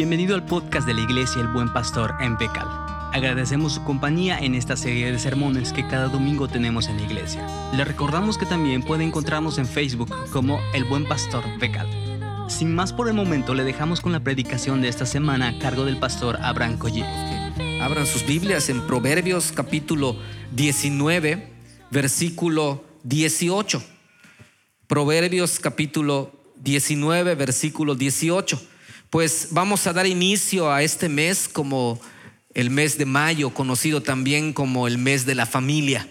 Bienvenido 0.00 0.34
al 0.34 0.46
podcast 0.46 0.86
de 0.86 0.94
la 0.94 1.02
Iglesia 1.02 1.42
El 1.42 1.48
Buen 1.48 1.70
Pastor 1.74 2.14
en 2.22 2.38
Becal. 2.38 2.66
Agradecemos 3.12 3.74
su 3.74 3.84
compañía 3.84 4.38
en 4.38 4.54
esta 4.54 4.74
serie 4.74 5.12
de 5.12 5.18
sermones 5.18 5.74
que 5.74 5.86
cada 5.86 6.08
domingo 6.08 6.48
tenemos 6.48 6.88
en 6.88 6.96
la 6.96 7.02
iglesia. 7.02 7.46
Le 7.74 7.84
recordamos 7.84 8.38
que 8.38 8.46
también 8.46 8.82
puede 8.82 9.04
encontrarnos 9.04 9.58
en 9.58 9.66
Facebook 9.66 10.08
como 10.32 10.58
El 10.72 10.84
Buen 10.84 11.04
Pastor 11.04 11.44
Becal. 11.58 11.86
Sin 12.48 12.74
más 12.74 12.94
por 12.94 13.08
el 13.08 13.14
momento, 13.14 13.52
le 13.52 13.62
dejamos 13.62 14.00
con 14.00 14.12
la 14.12 14.20
predicación 14.20 14.80
de 14.80 14.88
esta 14.88 15.04
semana 15.04 15.48
a 15.48 15.58
cargo 15.58 15.84
del 15.84 15.98
pastor 15.98 16.38
Abraham 16.40 16.78
Collie. 16.78 17.04
Abran 17.82 18.06
sus 18.06 18.26
Biblias 18.26 18.70
en 18.70 18.80
Proverbios 18.86 19.52
capítulo 19.52 20.16
19, 20.52 21.46
versículo 21.90 22.82
18. 23.02 23.82
Proverbios 24.86 25.60
capítulo 25.60 26.32
19, 26.56 27.34
versículo 27.34 27.94
18. 27.96 28.70
Pues 29.10 29.48
vamos 29.50 29.88
a 29.88 29.92
dar 29.92 30.06
inicio 30.06 30.72
a 30.72 30.84
este 30.84 31.08
mes 31.08 31.48
como 31.48 32.00
el 32.54 32.70
mes 32.70 32.96
de 32.96 33.06
mayo, 33.06 33.50
conocido 33.50 34.00
también 34.02 34.52
como 34.52 34.86
el 34.86 34.98
mes 34.98 35.26
de 35.26 35.34
la 35.34 35.46
familia. 35.46 36.06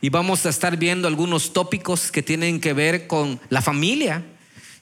Y 0.00 0.08
vamos 0.08 0.44
a 0.44 0.48
estar 0.48 0.76
viendo 0.76 1.06
algunos 1.06 1.52
tópicos 1.52 2.10
que 2.10 2.20
tienen 2.20 2.60
que 2.60 2.72
ver 2.72 3.06
con 3.06 3.38
la 3.48 3.62
familia 3.62 4.24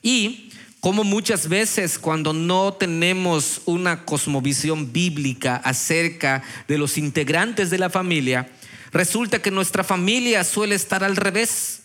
y 0.02 0.50
cómo 0.80 1.04
muchas 1.04 1.50
veces 1.50 1.98
cuando 1.98 2.32
no 2.32 2.72
tenemos 2.72 3.60
una 3.66 4.06
cosmovisión 4.06 4.90
bíblica 4.90 5.56
acerca 5.56 6.42
de 6.66 6.78
los 6.78 6.96
integrantes 6.96 7.68
de 7.68 7.76
la 7.76 7.90
familia, 7.90 8.48
resulta 8.90 9.42
que 9.42 9.50
nuestra 9.50 9.84
familia 9.84 10.44
suele 10.44 10.76
estar 10.76 11.04
al 11.04 11.14
revés, 11.14 11.82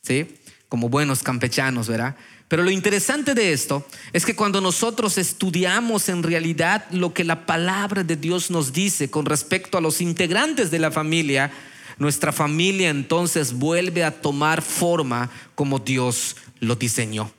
¿sí? 0.00 0.26
Como 0.70 0.88
buenos 0.88 1.22
campechanos, 1.22 1.88
¿verdad? 1.88 2.16
Pero 2.52 2.64
lo 2.64 2.70
interesante 2.70 3.32
de 3.32 3.54
esto 3.54 3.82
es 4.12 4.26
que 4.26 4.36
cuando 4.36 4.60
nosotros 4.60 5.16
estudiamos 5.16 6.10
en 6.10 6.22
realidad 6.22 6.84
lo 6.90 7.14
que 7.14 7.24
la 7.24 7.46
palabra 7.46 8.04
de 8.04 8.14
Dios 8.14 8.50
nos 8.50 8.74
dice 8.74 9.10
con 9.10 9.24
respecto 9.24 9.78
a 9.78 9.80
los 9.80 10.02
integrantes 10.02 10.70
de 10.70 10.78
la 10.78 10.90
familia, 10.90 11.50
nuestra 11.96 12.30
familia 12.30 12.90
entonces 12.90 13.54
vuelve 13.54 14.04
a 14.04 14.10
tomar 14.10 14.60
forma 14.60 15.30
como 15.54 15.78
Dios 15.78 16.36
lo 16.60 16.76
diseñó. 16.76 17.32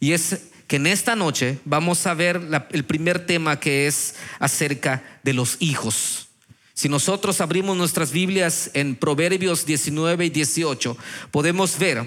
Y 0.00 0.12
es 0.12 0.38
que 0.66 0.76
en 0.76 0.86
esta 0.86 1.16
noche 1.16 1.58
vamos 1.64 2.06
a 2.06 2.12
ver 2.12 2.38
el 2.70 2.84
primer 2.84 3.24
tema 3.24 3.58
que 3.58 3.86
es 3.86 4.16
acerca 4.38 5.02
de 5.22 5.32
los 5.32 5.56
hijos. 5.60 6.28
Si 6.74 6.90
nosotros 6.90 7.40
abrimos 7.40 7.74
nuestras 7.74 8.12
Biblias 8.12 8.70
en 8.74 8.96
Proverbios 8.96 9.64
19 9.64 10.26
y 10.26 10.28
18, 10.28 10.94
podemos 11.30 11.78
ver 11.78 12.06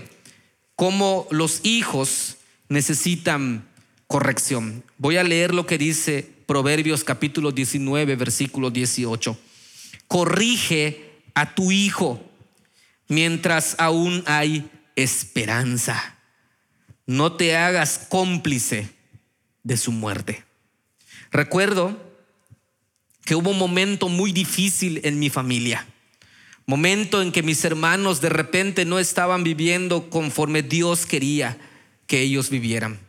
cómo 0.75 1.27
los 1.31 1.61
hijos 1.63 2.37
necesitan 2.71 3.67
corrección. 4.07 4.81
Voy 4.97 5.17
a 5.17 5.23
leer 5.23 5.53
lo 5.53 5.65
que 5.65 5.77
dice 5.77 6.25
Proverbios 6.45 7.03
capítulo 7.03 7.51
19, 7.51 8.15
versículo 8.15 8.71
18. 8.71 9.37
Corrige 10.07 11.11
a 11.33 11.53
tu 11.53 11.73
hijo 11.73 12.23
mientras 13.09 13.75
aún 13.77 14.23
hay 14.25 14.71
esperanza. 14.95 16.15
No 17.05 17.33
te 17.33 17.57
hagas 17.57 18.07
cómplice 18.09 18.89
de 19.63 19.75
su 19.75 19.91
muerte. 19.91 20.45
Recuerdo 21.29 22.01
que 23.25 23.35
hubo 23.35 23.49
un 23.49 23.57
momento 23.57 24.07
muy 24.07 24.31
difícil 24.31 25.01
en 25.03 25.19
mi 25.19 25.29
familia. 25.29 25.85
Momento 26.65 27.21
en 27.21 27.33
que 27.33 27.43
mis 27.43 27.65
hermanos 27.65 28.21
de 28.21 28.29
repente 28.29 28.85
no 28.85 28.97
estaban 28.97 29.43
viviendo 29.43 30.09
conforme 30.09 30.63
Dios 30.63 31.05
quería 31.05 31.57
que 32.11 32.19
ellos 32.19 32.49
vivieran. 32.49 32.99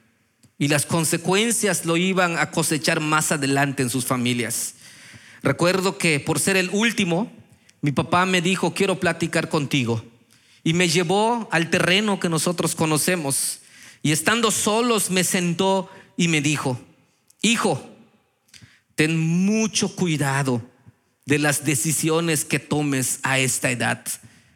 Y 0.61 0.69
las 0.69 0.86
consecuencias 0.86 1.84
lo 1.86 1.97
iban 1.97 2.39
a 2.39 2.53
cosechar 2.53 3.00
más 3.00 3.33
adelante 3.33 3.83
en 3.83 3.91
sus 3.91 4.05
familias. 4.05 4.75
Recuerdo 5.42 5.99
que 5.99 6.21
por 6.21 6.38
ser 6.38 6.56
el 6.56 6.71
último, 6.72 7.28
mi 7.81 7.91
papá 7.91 8.26
me 8.26 8.41
dijo, 8.41 8.75
quiero 8.75 9.00
platicar 9.00 9.49
contigo. 9.49 10.04
Y 10.62 10.75
me 10.75 10.88
llevó 10.88 11.49
al 11.50 11.69
terreno 11.69 12.21
que 12.21 12.28
nosotros 12.28 12.76
conocemos. 12.76 13.62
Y 14.04 14.12
estando 14.12 14.53
solos 14.53 15.10
me 15.10 15.25
sentó 15.25 15.91
y 16.16 16.28
me 16.28 16.41
dijo, 16.41 16.81
hijo, 17.41 17.84
ten 18.94 19.19
mucho 19.19 19.97
cuidado 19.97 20.62
de 21.26 21.41
las 21.41 21.65
decisiones 21.65 22.44
que 22.44 22.60
tomes 22.60 23.19
a 23.25 23.41
esta 23.41 23.69
edad. 23.72 24.05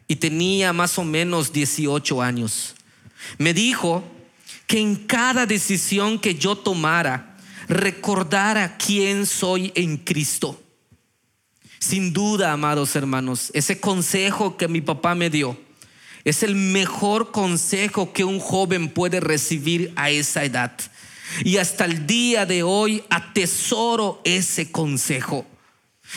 Y 0.07 0.15
tenía 0.15 0.71
más 0.71 0.97
o 0.97 1.03
menos 1.03 1.51
18 1.51 2.21
años. 2.21 2.75
Me 3.37 3.53
dijo 3.53 4.05
que 4.67 4.79
en 4.79 4.95
cada 4.95 5.45
decisión 5.45 6.19
que 6.19 6.35
yo 6.35 6.57
tomara 6.57 7.37
recordara 7.67 8.77
quién 8.77 9.25
soy 9.25 9.71
en 9.75 9.97
Cristo. 9.97 10.61
Sin 11.79 12.11
duda, 12.11 12.51
amados 12.51 12.95
hermanos, 12.95 13.49
ese 13.53 13.79
consejo 13.79 14.57
que 14.57 14.67
mi 14.67 14.81
papá 14.81 15.15
me 15.15 15.29
dio 15.29 15.57
es 16.25 16.43
el 16.43 16.55
mejor 16.55 17.31
consejo 17.31 18.11
que 18.11 18.25
un 18.25 18.39
joven 18.39 18.89
puede 18.89 19.21
recibir 19.21 19.93
a 19.95 20.09
esa 20.09 20.43
edad. 20.43 20.73
Y 21.45 21.57
hasta 21.57 21.85
el 21.85 22.05
día 22.05 22.45
de 22.45 22.63
hoy 22.63 23.03
atesoro 23.09 24.21
ese 24.25 24.69
consejo. 24.69 25.45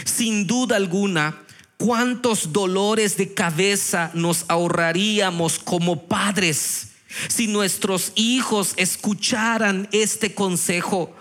Sin 0.05 0.49
duda 0.49 0.75
alguna, 0.75 1.43
cuántos 1.77 2.53
dolores 2.53 3.17
de 3.17 3.33
cabeza 3.35 4.11
nos 4.15 4.45
ahorraríamos 4.49 5.61
como 5.61 6.09
padres 6.09 6.90
si 7.29 7.47
nuestros 7.47 8.13
hijos 8.15 8.75
escucharan 8.77 9.89
este 9.93 10.35
consejo, 10.35 11.15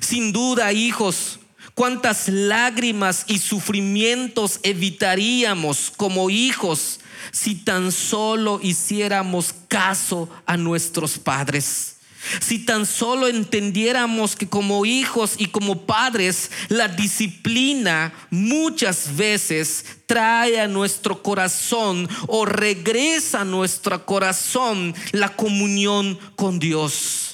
sin 0.00 0.32
duda, 0.32 0.72
hijos, 0.72 1.38
cuántas 1.74 2.28
lágrimas 2.28 3.24
y 3.28 3.38
sufrimientos 3.38 4.60
evitaríamos 4.62 5.92
como 5.96 6.30
hijos 6.30 7.00
si 7.32 7.54
tan 7.54 7.92
solo 7.92 8.60
hiciéramos 8.62 9.54
caso 9.68 10.28
a 10.46 10.56
nuestros 10.56 11.18
padres. 11.18 11.95
Si 12.40 12.58
tan 12.58 12.86
solo 12.86 13.28
entendiéramos 13.28 14.36
que 14.36 14.48
como 14.48 14.86
hijos 14.86 15.34
y 15.38 15.46
como 15.46 15.86
padres 15.86 16.50
la 16.68 16.88
disciplina 16.88 18.12
muchas 18.30 19.16
veces 19.16 19.84
trae 20.06 20.60
a 20.60 20.68
nuestro 20.68 21.22
corazón 21.22 22.08
o 22.28 22.44
regresa 22.44 23.40
a 23.40 23.44
nuestro 23.44 24.04
corazón 24.06 24.94
la 25.12 25.34
comunión 25.36 26.18
con 26.36 26.58
Dios. 26.58 27.25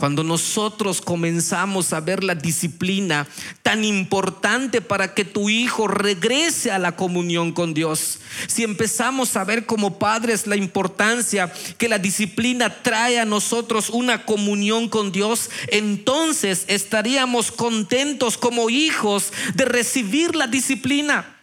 Cuando 0.00 0.24
nosotros 0.24 1.02
comenzamos 1.02 1.92
a 1.92 2.00
ver 2.00 2.24
la 2.24 2.34
disciplina 2.34 3.28
tan 3.62 3.84
importante 3.84 4.80
para 4.80 5.12
que 5.12 5.26
tu 5.26 5.50
hijo 5.50 5.88
regrese 5.88 6.70
a 6.70 6.78
la 6.78 6.96
comunión 6.96 7.52
con 7.52 7.74
Dios, 7.74 8.18
si 8.46 8.64
empezamos 8.64 9.36
a 9.36 9.44
ver 9.44 9.66
como 9.66 9.98
padres 9.98 10.46
la 10.46 10.56
importancia 10.56 11.52
que 11.76 11.86
la 11.86 11.98
disciplina 11.98 12.82
trae 12.82 13.20
a 13.20 13.26
nosotros 13.26 13.90
una 13.90 14.24
comunión 14.24 14.88
con 14.88 15.12
Dios, 15.12 15.50
entonces 15.68 16.64
estaríamos 16.68 17.52
contentos 17.52 18.38
como 18.38 18.70
hijos 18.70 19.34
de 19.52 19.66
recibir 19.66 20.34
la 20.34 20.46
disciplina. 20.46 21.36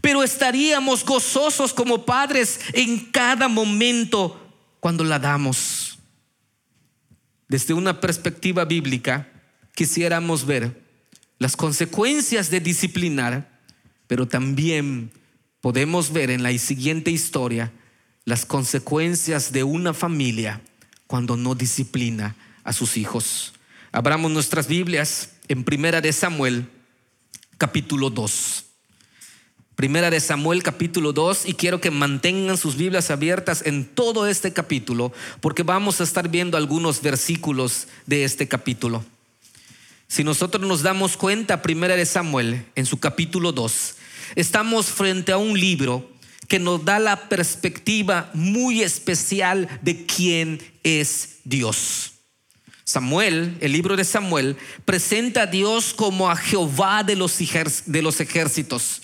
Pero 0.00 0.22
estaríamos 0.22 1.04
gozosos 1.04 1.72
como 1.72 2.04
padres 2.04 2.60
en 2.74 3.10
cada 3.10 3.48
momento 3.48 4.40
cuando 4.78 5.02
la 5.02 5.18
damos 5.18 5.91
desde 7.52 7.74
una 7.74 8.00
perspectiva 8.00 8.64
bíblica, 8.64 9.28
quisiéramos 9.74 10.46
ver 10.46 10.82
las 11.38 11.54
consecuencias 11.54 12.48
de 12.48 12.60
disciplinar, 12.60 13.60
pero 14.06 14.26
también 14.26 15.10
podemos 15.60 16.14
ver 16.14 16.30
en 16.30 16.42
la 16.42 16.56
siguiente 16.56 17.10
historia 17.10 17.70
las 18.24 18.46
consecuencias 18.46 19.52
de 19.52 19.64
una 19.64 19.92
familia 19.92 20.62
cuando 21.06 21.36
no 21.36 21.54
disciplina 21.54 22.36
a 22.64 22.72
sus 22.72 22.96
hijos. 22.96 23.52
Abramos 23.92 24.30
nuestras 24.30 24.66
Biblias 24.66 25.34
en 25.46 25.62
Primera 25.62 26.00
de 26.00 26.14
Samuel, 26.14 26.70
capítulo 27.58 28.08
2. 28.08 28.64
Primera 29.76 30.10
de 30.10 30.20
Samuel 30.20 30.62
capítulo 30.62 31.12
2 31.14 31.46
y 31.46 31.54
quiero 31.54 31.80
que 31.80 31.90
mantengan 31.90 32.58
sus 32.58 32.76
Biblias 32.76 33.10
abiertas 33.10 33.62
en 33.64 33.86
todo 33.86 34.26
este 34.26 34.52
capítulo 34.52 35.12
porque 35.40 35.62
vamos 35.62 36.00
a 36.00 36.04
estar 36.04 36.28
viendo 36.28 36.58
algunos 36.58 37.00
versículos 37.00 37.88
de 38.06 38.24
este 38.24 38.46
capítulo. 38.46 39.02
Si 40.08 40.24
nosotros 40.24 40.66
nos 40.66 40.82
damos 40.82 41.16
cuenta, 41.16 41.62
Primera 41.62 41.96
de 41.96 42.04
Samuel 42.04 42.66
en 42.74 42.84
su 42.84 43.00
capítulo 43.00 43.50
2, 43.52 43.94
estamos 44.36 44.86
frente 44.86 45.32
a 45.32 45.38
un 45.38 45.58
libro 45.58 46.06
que 46.48 46.58
nos 46.58 46.84
da 46.84 46.98
la 46.98 47.30
perspectiva 47.30 48.30
muy 48.34 48.82
especial 48.82 49.68
de 49.80 50.04
quién 50.04 50.60
es 50.82 51.38
Dios. 51.44 52.12
Samuel, 52.84 53.56
el 53.60 53.72
libro 53.72 53.96
de 53.96 54.04
Samuel, 54.04 54.58
presenta 54.84 55.42
a 55.42 55.46
Dios 55.46 55.94
como 55.94 56.30
a 56.30 56.36
Jehová 56.36 57.04
de 57.04 57.16
los, 57.16 57.40
ejércitos 57.40 59.00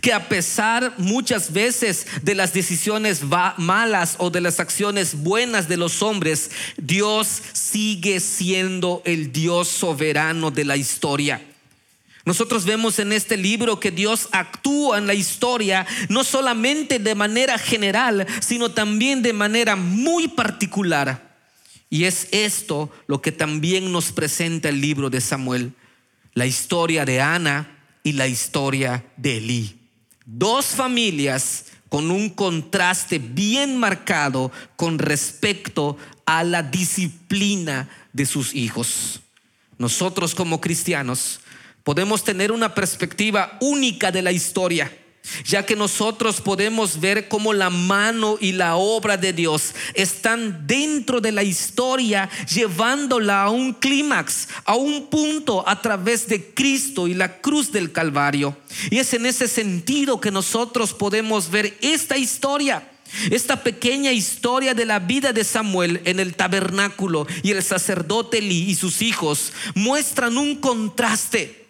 que 0.00 0.12
a 0.12 0.28
pesar 0.28 0.94
muchas 0.98 1.52
veces 1.52 2.06
de 2.22 2.34
las 2.34 2.52
decisiones 2.52 3.22
malas 3.56 4.16
o 4.18 4.30
de 4.30 4.40
las 4.40 4.60
acciones 4.60 5.14
buenas 5.14 5.68
de 5.68 5.76
los 5.76 6.02
hombres, 6.02 6.50
Dios 6.76 7.42
sigue 7.52 8.20
siendo 8.20 9.02
el 9.04 9.32
Dios 9.32 9.68
soberano 9.68 10.50
de 10.50 10.64
la 10.64 10.76
historia. 10.76 11.42
Nosotros 12.24 12.64
vemos 12.64 13.00
en 13.00 13.12
este 13.12 13.36
libro 13.36 13.80
que 13.80 13.90
Dios 13.90 14.28
actúa 14.30 14.98
en 14.98 15.08
la 15.08 15.14
historia 15.14 15.86
no 16.08 16.22
solamente 16.22 17.00
de 17.00 17.14
manera 17.16 17.58
general, 17.58 18.26
sino 18.40 18.70
también 18.70 19.22
de 19.22 19.32
manera 19.32 19.74
muy 19.74 20.28
particular. 20.28 21.32
Y 21.90 22.04
es 22.04 22.28
esto 22.30 22.90
lo 23.06 23.20
que 23.20 23.32
también 23.32 23.90
nos 23.90 24.12
presenta 24.12 24.68
el 24.68 24.80
libro 24.80 25.10
de 25.10 25.20
Samuel, 25.20 25.72
la 26.32 26.46
historia 26.46 27.04
de 27.04 27.20
Ana 27.20 27.71
y 28.02 28.12
la 28.12 28.26
historia 28.26 29.04
de 29.16 29.38
Elí. 29.38 29.78
Dos 30.24 30.66
familias 30.66 31.66
con 31.88 32.10
un 32.10 32.30
contraste 32.30 33.18
bien 33.18 33.76
marcado 33.76 34.50
con 34.76 34.98
respecto 34.98 35.96
a 36.24 36.44
la 36.44 36.62
disciplina 36.62 37.88
de 38.12 38.24
sus 38.24 38.54
hijos. 38.54 39.20
Nosotros 39.78 40.34
como 40.34 40.60
cristianos 40.60 41.40
podemos 41.84 42.24
tener 42.24 42.52
una 42.52 42.74
perspectiva 42.74 43.58
única 43.60 44.10
de 44.12 44.22
la 44.22 44.32
historia 44.32 44.90
ya 45.44 45.64
que 45.64 45.76
nosotros 45.76 46.40
podemos 46.40 47.00
ver 47.00 47.28
cómo 47.28 47.52
la 47.52 47.70
mano 47.70 48.38
y 48.40 48.52
la 48.52 48.76
obra 48.76 49.16
de 49.16 49.32
Dios 49.32 49.74
están 49.94 50.66
dentro 50.66 51.20
de 51.20 51.32
la 51.32 51.42
historia, 51.42 52.28
llevándola 52.52 53.44
a 53.44 53.50
un 53.50 53.72
clímax, 53.72 54.48
a 54.64 54.74
un 54.74 55.06
punto 55.06 55.66
a 55.68 55.80
través 55.80 56.26
de 56.26 56.52
Cristo 56.52 57.06
y 57.06 57.14
la 57.14 57.40
cruz 57.40 57.70
del 57.70 57.92
Calvario. 57.92 58.56
Y 58.90 58.98
es 58.98 59.14
en 59.14 59.26
ese 59.26 59.46
sentido 59.46 60.20
que 60.20 60.30
nosotros 60.30 60.92
podemos 60.92 61.50
ver 61.50 61.76
esta 61.80 62.16
historia. 62.16 62.88
Esta 63.30 63.62
pequeña 63.62 64.10
historia 64.10 64.72
de 64.72 64.86
la 64.86 64.98
vida 64.98 65.34
de 65.34 65.44
Samuel 65.44 66.00
en 66.06 66.18
el 66.18 66.34
tabernáculo 66.34 67.26
y 67.42 67.50
el 67.50 67.62
sacerdote 67.62 68.38
Eli 68.38 68.70
y 68.70 68.74
sus 68.74 69.02
hijos 69.02 69.52
muestran 69.74 70.38
un 70.38 70.56
contraste. 70.56 71.66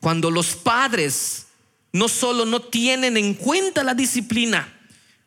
Cuando 0.00 0.28
los 0.28 0.56
padres 0.56 1.46
no 1.92 2.08
solo 2.08 2.44
no 2.44 2.60
tienen 2.60 3.16
en 3.16 3.34
cuenta 3.34 3.84
la 3.84 3.94
disciplina, 3.94 4.72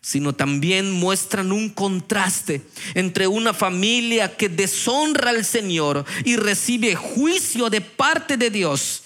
sino 0.01 0.33
también 0.33 0.91
muestran 0.91 1.51
un 1.51 1.69
contraste 1.69 2.61
entre 2.93 3.27
una 3.27 3.53
familia 3.53 4.35
que 4.35 4.49
deshonra 4.49 5.31
al 5.31 5.45
Señor 5.45 6.05
y 6.23 6.35
recibe 6.35 6.95
juicio 6.95 7.69
de 7.69 7.81
parte 7.81 8.37
de 8.37 8.49
Dios, 8.49 9.03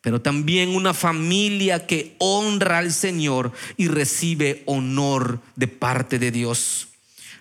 pero 0.00 0.20
también 0.20 0.74
una 0.74 0.94
familia 0.94 1.86
que 1.86 2.14
honra 2.18 2.78
al 2.78 2.92
Señor 2.92 3.52
y 3.76 3.88
recibe 3.88 4.62
honor 4.66 5.40
de 5.56 5.68
parte 5.68 6.18
de 6.18 6.30
Dios. 6.30 6.87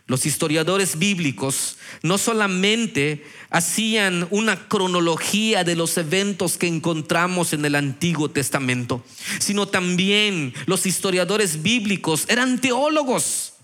Los 0.08 0.26
historiadores 0.26 0.98
bíblicos 0.98 1.78
no 2.02 2.18
solamente 2.18 3.26
hacían 3.50 4.26
una 4.32 4.70
cronología 4.70 5.66
de 5.66 5.76
los 5.76 5.98
eventos 5.98 6.58
que 6.58 6.68
encontramos 6.68 7.52
en 7.52 7.66
el 7.66 7.76
Antiguo 7.76 8.30
Testamento, 8.30 9.04
sino 9.40 9.68
también 9.68 10.54
los 10.66 10.86
historiadores 10.86 11.62
bíblicos 11.62 12.26
eran 12.30 12.62
teólogos 12.62 13.57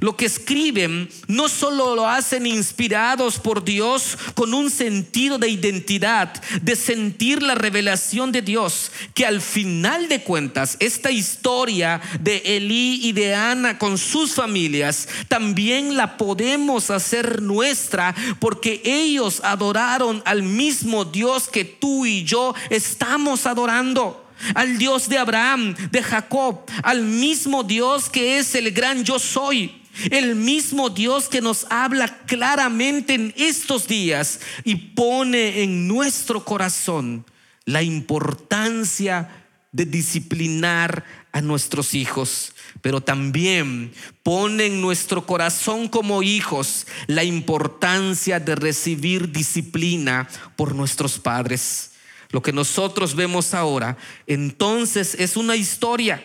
lo 0.00 0.16
que 0.16 0.26
escriben 0.26 1.08
no 1.26 1.48
solo 1.48 1.94
lo 1.96 2.08
hacen 2.08 2.46
inspirados 2.46 3.38
por 3.38 3.64
Dios 3.64 4.18
con 4.34 4.52
un 4.54 4.70
sentido 4.70 5.38
de 5.38 5.48
identidad, 5.48 6.32
de 6.62 6.76
sentir 6.76 7.42
la 7.42 7.54
revelación 7.54 8.30
de 8.30 8.42
Dios, 8.42 8.92
que 9.14 9.26
al 9.26 9.40
final 9.40 10.08
de 10.08 10.22
cuentas 10.22 10.76
esta 10.80 11.10
historia 11.10 12.00
de 12.20 12.42
Elí 12.44 13.00
y 13.02 13.12
de 13.12 13.34
Ana 13.34 13.78
con 13.78 13.98
sus 13.98 14.34
familias 14.34 15.08
también 15.28 15.96
la 15.96 16.16
podemos 16.16 16.90
hacer 16.90 17.42
nuestra 17.42 18.14
porque 18.40 18.82
ellos 18.84 19.40
adoraron 19.42 20.22
al 20.24 20.42
mismo 20.42 21.04
Dios 21.04 21.48
que 21.48 21.64
tú 21.64 22.06
y 22.06 22.24
yo 22.24 22.54
estamos 22.70 23.46
adorando 23.46 24.27
al 24.54 24.78
Dios 24.78 25.08
de 25.08 25.18
Abraham, 25.18 25.74
de 25.90 26.02
Jacob, 26.02 26.64
al 26.82 27.02
mismo 27.02 27.62
Dios 27.62 28.08
que 28.08 28.38
es 28.38 28.54
el 28.54 28.70
gran 28.72 29.04
yo 29.04 29.18
soy. 29.18 29.82
El 30.10 30.36
mismo 30.36 30.90
Dios 30.90 31.28
que 31.28 31.40
nos 31.40 31.66
habla 31.70 32.18
claramente 32.26 33.14
en 33.14 33.34
estos 33.36 33.88
días 33.88 34.38
y 34.62 34.76
pone 34.76 35.62
en 35.64 35.88
nuestro 35.88 36.44
corazón 36.44 37.24
la 37.64 37.82
importancia 37.82 39.28
de 39.72 39.84
disciplinar 39.84 41.04
a 41.32 41.40
nuestros 41.40 41.94
hijos, 41.94 42.54
pero 42.80 43.00
también 43.00 43.92
pone 44.22 44.66
en 44.66 44.80
nuestro 44.80 45.26
corazón 45.26 45.88
como 45.88 46.22
hijos 46.22 46.86
la 47.06 47.24
importancia 47.24 48.40
de 48.40 48.54
recibir 48.54 49.30
disciplina 49.30 50.28
por 50.56 50.74
nuestros 50.74 51.18
padres. 51.18 51.92
Lo 52.30 52.42
que 52.42 52.52
nosotros 52.52 53.14
vemos 53.14 53.54
ahora, 53.54 53.96
entonces 54.26 55.14
es 55.18 55.36
una 55.36 55.56
historia 55.56 56.22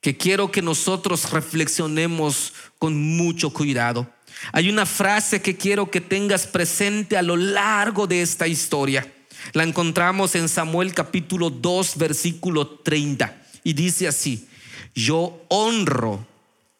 que 0.00 0.16
quiero 0.16 0.50
que 0.50 0.62
nosotros 0.62 1.30
reflexionemos 1.30 2.52
con 2.78 3.16
mucho 3.16 3.50
cuidado. 3.50 4.08
Hay 4.52 4.68
una 4.68 4.86
frase 4.86 5.42
que 5.42 5.56
quiero 5.56 5.90
que 5.90 6.00
tengas 6.00 6.46
presente 6.46 7.16
a 7.16 7.22
lo 7.22 7.36
largo 7.36 8.06
de 8.06 8.22
esta 8.22 8.46
historia. 8.46 9.12
La 9.52 9.62
encontramos 9.62 10.34
en 10.34 10.48
Samuel 10.48 10.92
capítulo 10.94 11.50
2, 11.50 11.96
versículo 11.96 12.66
30. 12.66 13.42
Y 13.64 13.72
dice 13.72 14.08
así, 14.08 14.48
yo 14.94 15.44
honro 15.48 16.26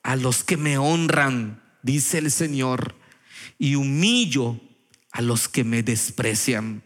a 0.03 0.17
los 0.17 0.45
que 0.45 0.57
me 0.57 0.79
honran, 0.79 1.63
dice 1.83 2.19
el 2.19 2.31
Señor, 2.31 2.95
y 3.59 3.75
humillo 3.75 4.61
a 5.13 5.23
los 5.23 5.49
que 5.49 5.65
me 5.65 5.83
desprecian. 5.83 6.86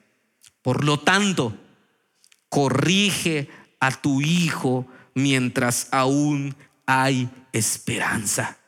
Por 0.63 0.85
lo 0.85 1.01
tanto, 1.01 1.57
corrige 2.49 3.49
a 3.81 3.91
tu 3.91 4.21
hijo 4.21 4.87
mientras 5.15 5.89
aún 5.91 6.55
hay 6.87 7.31
esperanza. 7.53 8.59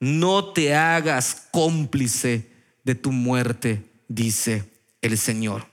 No 0.00 0.52
te 0.52 0.74
hagas 0.74 1.48
cómplice 1.50 2.50
de 2.84 2.94
tu 2.94 3.12
muerte, 3.12 3.84
dice 4.08 4.70
el 5.02 5.18
Señor. 5.18 5.66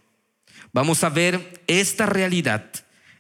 Vamos 0.74 1.04
a 1.04 1.10
ver 1.10 1.64
esta 1.68 2.06
realidad 2.06 2.70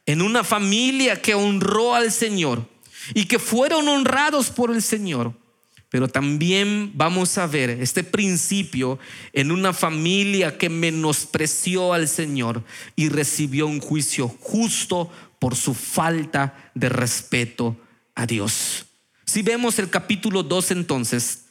en 0.06 0.22
una 0.22 0.44
familia 0.44 1.22
que 1.22 1.36
honró 1.36 1.96
al 1.96 2.12
Señor 2.12 2.68
y 3.14 3.26
que 3.26 3.40
fueron 3.40 3.88
honrados 3.88 4.50
por 4.50 4.72
el 4.72 4.82
Señor. 4.82 5.34
Pero 5.95 6.09
también 6.09 6.92
vamos 6.94 7.38
a 7.38 7.47
ver 7.47 7.69
este 7.69 8.03
principio 8.03 9.00
en 9.31 9.50
una 9.50 9.71
familia 9.71 10.58
que 10.58 10.67
menospreció 10.67 11.93
al 11.93 12.10
Señor 12.10 12.65
y 12.98 13.08
recibió 13.08 13.65
un 13.65 13.79
juicio 13.79 14.27
justo 14.27 15.10
por 15.39 15.55
su 15.55 15.74
falta 15.74 16.70
de 16.74 16.89
respeto 16.89 17.77
a 18.13 18.25
Dios. 18.25 18.88
Si 19.24 19.41
vemos 19.41 19.79
el 19.79 19.89
capítulo 19.89 20.43
2 20.43 20.72
entonces, 20.72 21.46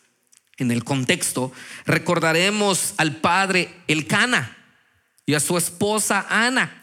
en 0.59 0.71
el 0.71 0.85
contexto, 0.85 1.51
recordaremos 1.87 2.93
al 2.99 3.17
padre 3.17 3.75
Elcana 3.89 4.59
y 5.25 5.33
a 5.33 5.41
su 5.41 5.57
esposa 5.57 6.27
Ana. 6.29 6.83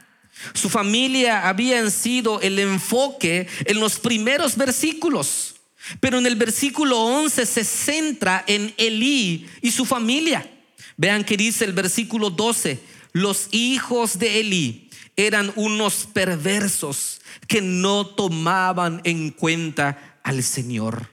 Su 0.56 0.68
familia 0.68 1.48
habían 1.48 1.92
sido 1.92 2.42
el 2.42 2.58
enfoque 2.58 3.48
en 3.66 3.80
los 3.80 4.00
primeros 4.00 4.58
versículos, 4.58 5.61
pero 6.00 6.18
en 6.18 6.26
el 6.26 6.36
versículo 6.36 7.00
11 7.00 7.46
se 7.46 7.64
centra 7.64 8.44
en 8.48 8.74
Elí 8.78 9.48
y 9.62 9.72
su 9.72 9.86
familia. 9.86 10.50
Vean 10.98 11.24
que 11.24 11.38
dice 11.38 11.66
el 11.66 11.74
versículo 11.74 12.30
12, 12.30 12.80
los 13.14 13.48
hijos 13.52 14.20
de 14.20 14.40
Elí 14.40 14.90
eran 15.16 15.52
unos 15.56 16.08
perversos 16.12 17.22
que 17.48 17.62
no 17.62 18.06
tomaban 18.06 19.02
en 19.04 19.32
cuenta 19.32 20.20
al 20.24 20.44
Señor. 20.44 21.11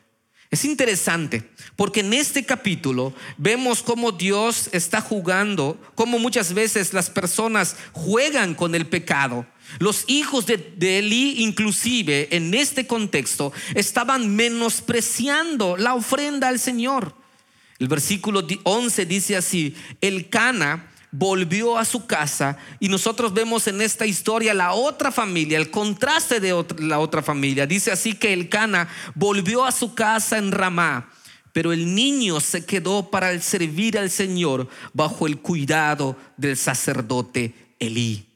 Es 0.51 0.65
interesante 0.65 1.51
porque 1.77 2.01
en 2.01 2.15
este 2.15 2.45
capítulo 2.45 3.13
vemos 3.37 3.83
cómo 3.83 4.13
Dios 4.13 4.71
está 4.73 5.03
jugando, 5.03 5.79
cómo 5.95 6.19
muchas 6.19 6.55
veces 6.55 6.95
las 6.95 7.11
personas 7.11 7.77
juegan 7.93 8.55
con 8.55 8.75
el 8.75 8.87
pecado. 8.87 9.47
Los 9.79 10.05
hijos 10.07 10.47
de, 10.47 10.57
de 10.57 11.01
Elí, 11.01 11.43
inclusive 11.43 12.35
en 12.35 12.55
este 12.55 12.87
contexto, 12.87 13.53
estaban 13.75 14.35
menospreciando 14.35 15.77
la 15.77 15.95
ofrenda 15.95 16.49
al 16.49 16.59
Señor. 16.59 17.15
El 17.79 17.89
versículo 17.89 18.47
11 18.65 19.05
dice 19.05 19.37
así, 19.37 19.77
el 20.01 20.31
Cana 20.31 20.91
volvió 21.11 21.79
a 21.79 21.85
su 21.85 22.07
casa 22.07 22.59
y 22.81 22.89
nosotros 22.89 23.33
vemos 23.33 23.67
en 23.67 23.81
esta 23.81 24.07
historia 24.07 24.55
la 24.55 24.73
otra 24.73 25.11
familia, 25.11 25.59
el 25.59 25.71
contraste 25.71 26.41
de 26.41 26.65
la 26.79 26.99
otra 26.99 27.23
familia. 27.23 27.67
Dice 27.67 27.91
así 27.91 28.15
que 28.15 28.33
el 28.33 28.49
Cana 28.49 28.89
volvió 29.15 29.65
a 29.65 29.73
su 29.73 29.95
casa 29.95 30.39
en 30.39 30.53
Ramá, 30.53 31.11
pero 31.53 31.73
el 31.73 31.95
niño 31.95 32.41
se 32.41 32.65
quedó 32.65 33.11
para 33.11 33.39
servir 33.41 33.99
al 33.99 34.11
Señor 34.11 34.69
bajo 34.93 35.27
el 35.27 35.39
cuidado 35.39 36.17
del 36.37 36.57
sacerdote 36.57 37.55
Elí. 37.79 38.27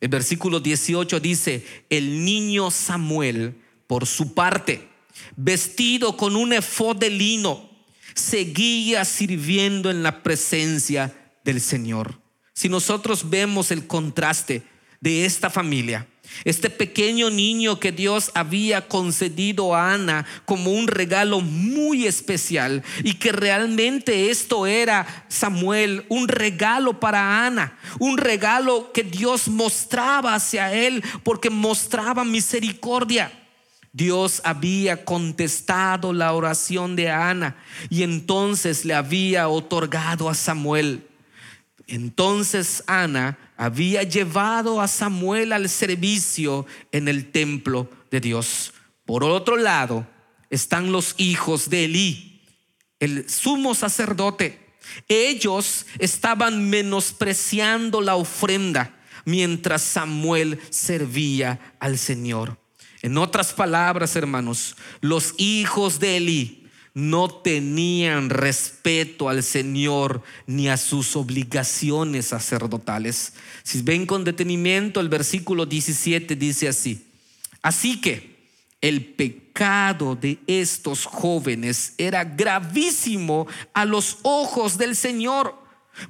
El 0.00 0.08
versículo 0.08 0.58
18 0.58 1.20
dice, 1.20 1.64
el 1.88 2.24
niño 2.24 2.70
Samuel, 2.70 3.54
por 3.86 4.06
su 4.06 4.34
parte, 4.34 4.88
vestido 5.36 6.16
con 6.16 6.34
un 6.34 6.52
efod 6.52 6.96
de 6.96 7.10
lino, 7.10 7.70
seguía 8.14 9.04
sirviendo 9.04 9.90
en 9.90 10.02
la 10.02 10.22
presencia 10.22 11.14
del 11.44 11.60
Señor. 11.60 12.21
Si 12.62 12.68
nosotros 12.68 13.28
vemos 13.28 13.72
el 13.72 13.88
contraste 13.88 14.62
de 15.00 15.24
esta 15.24 15.50
familia, 15.50 16.06
este 16.44 16.70
pequeño 16.70 17.28
niño 17.28 17.80
que 17.80 17.90
Dios 17.90 18.30
había 18.34 18.86
concedido 18.86 19.74
a 19.74 19.94
Ana 19.94 20.24
como 20.44 20.70
un 20.70 20.86
regalo 20.86 21.40
muy 21.40 22.06
especial 22.06 22.84
y 23.02 23.14
que 23.14 23.32
realmente 23.32 24.30
esto 24.30 24.68
era 24.68 25.26
Samuel, 25.26 26.04
un 26.08 26.28
regalo 26.28 27.00
para 27.00 27.44
Ana, 27.44 27.76
un 27.98 28.16
regalo 28.16 28.92
que 28.92 29.02
Dios 29.02 29.48
mostraba 29.48 30.36
hacia 30.36 30.72
él 30.72 31.02
porque 31.24 31.50
mostraba 31.50 32.24
misericordia. 32.24 33.32
Dios 33.92 34.40
había 34.44 35.04
contestado 35.04 36.12
la 36.12 36.32
oración 36.32 36.94
de 36.94 37.10
Ana 37.10 37.56
y 37.90 38.04
entonces 38.04 38.84
le 38.84 38.94
había 38.94 39.48
otorgado 39.48 40.28
a 40.28 40.34
Samuel. 40.34 41.08
Entonces 41.92 42.82
Ana 42.86 43.36
había 43.58 44.02
llevado 44.02 44.80
a 44.80 44.88
Samuel 44.88 45.52
al 45.52 45.68
servicio 45.68 46.64
en 46.90 47.06
el 47.06 47.30
templo 47.30 47.86
de 48.10 48.18
Dios. 48.18 48.72
Por 49.04 49.22
otro 49.24 49.58
lado, 49.58 50.06
están 50.48 50.90
los 50.90 51.14
hijos 51.18 51.68
de 51.68 51.84
Elí, 51.84 52.40
el 52.98 53.28
sumo 53.28 53.74
sacerdote. 53.74 54.58
Ellos 55.06 55.84
estaban 55.98 56.70
menospreciando 56.70 58.00
la 58.00 58.16
ofrenda 58.16 58.98
mientras 59.26 59.82
Samuel 59.82 60.58
servía 60.70 61.74
al 61.78 61.98
Señor. 61.98 62.58
En 63.02 63.18
otras 63.18 63.52
palabras, 63.52 64.16
hermanos, 64.16 64.76
los 65.02 65.34
hijos 65.36 66.00
de 66.00 66.16
Elí 66.16 66.61
no 66.94 67.30
tenían 67.30 68.28
respeto 68.28 69.28
al 69.28 69.42
Señor 69.42 70.22
ni 70.46 70.68
a 70.68 70.76
sus 70.76 71.16
obligaciones 71.16 72.26
sacerdotales. 72.26 73.32
Si 73.62 73.82
ven 73.82 74.06
con 74.06 74.24
detenimiento, 74.24 75.00
el 75.00 75.08
versículo 75.08 75.64
17 75.64 76.36
dice 76.36 76.68
así, 76.68 77.06
así 77.62 78.00
que 78.00 78.32
el 78.82 79.04
pecado 79.04 80.16
de 80.16 80.38
estos 80.46 81.06
jóvenes 81.06 81.94
era 81.96 82.24
gravísimo 82.24 83.46
a 83.72 83.84
los 83.84 84.18
ojos 84.22 84.76
del 84.76 84.96
Señor, 84.96 85.56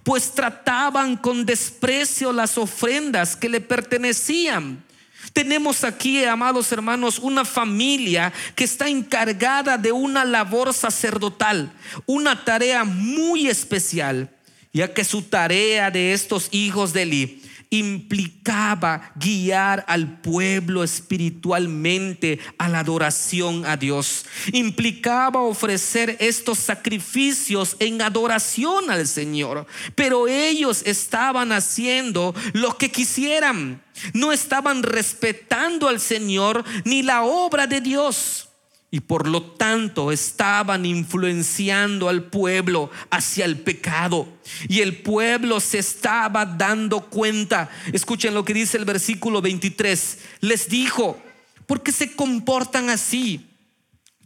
pues 0.02 0.32
trataban 0.32 1.16
con 1.16 1.44
desprecio 1.44 2.32
las 2.32 2.56
ofrendas 2.56 3.36
que 3.36 3.48
le 3.48 3.60
pertenecían 3.60 4.84
tenemos 5.32 5.84
aquí, 5.84 6.24
amados 6.24 6.70
hermanos, 6.72 7.18
una 7.18 7.44
familia 7.44 8.32
que 8.54 8.64
está 8.64 8.88
encargada 8.88 9.78
de 9.78 9.92
una 9.92 10.24
labor 10.24 10.74
sacerdotal, 10.74 11.72
una 12.06 12.44
tarea 12.44 12.84
muy 12.84 13.48
especial, 13.48 14.28
ya 14.72 14.92
que 14.92 15.04
su 15.04 15.22
tarea 15.22 15.90
de 15.90 16.12
estos 16.12 16.48
hijos 16.50 16.92
de 16.92 17.02
Eli 17.02 17.42
implicaba 17.72 19.12
guiar 19.16 19.82
al 19.88 20.20
pueblo 20.20 20.84
espiritualmente 20.84 22.38
a 22.58 22.68
la 22.68 22.80
adoración 22.80 23.64
a 23.64 23.78
Dios. 23.78 24.26
Implicaba 24.52 25.40
ofrecer 25.40 26.16
estos 26.20 26.58
sacrificios 26.58 27.76
en 27.78 28.02
adoración 28.02 28.90
al 28.90 29.08
Señor. 29.08 29.66
Pero 29.94 30.28
ellos 30.28 30.82
estaban 30.84 31.50
haciendo 31.50 32.34
lo 32.52 32.76
que 32.76 32.90
quisieran. 32.90 33.82
No 34.12 34.32
estaban 34.32 34.82
respetando 34.82 35.88
al 35.88 35.98
Señor 35.98 36.64
ni 36.84 37.02
la 37.02 37.22
obra 37.22 37.66
de 37.66 37.80
Dios 37.80 38.51
y 38.94 39.00
por 39.00 39.26
lo 39.26 39.40
tanto 39.42 40.12
estaban 40.12 40.84
influenciando 40.84 42.10
al 42.10 42.24
pueblo 42.24 42.90
hacia 43.10 43.46
el 43.46 43.58
pecado. 43.58 44.28
Y 44.68 44.80
el 44.80 44.98
pueblo 44.98 45.60
se 45.60 45.78
estaba 45.78 46.44
dando 46.44 47.00
cuenta. 47.00 47.70
Escuchen 47.90 48.34
lo 48.34 48.44
que 48.44 48.52
dice 48.52 48.76
el 48.76 48.84
versículo 48.84 49.40
23. 49.40 50.18
Les 50.40 50.68
dijo, 50.68 51.18
¿por 51.66 51.82
qué 51.82 51.90
se 51.90 52.12
comportan 52.12 52.90
así? 52.90 53.46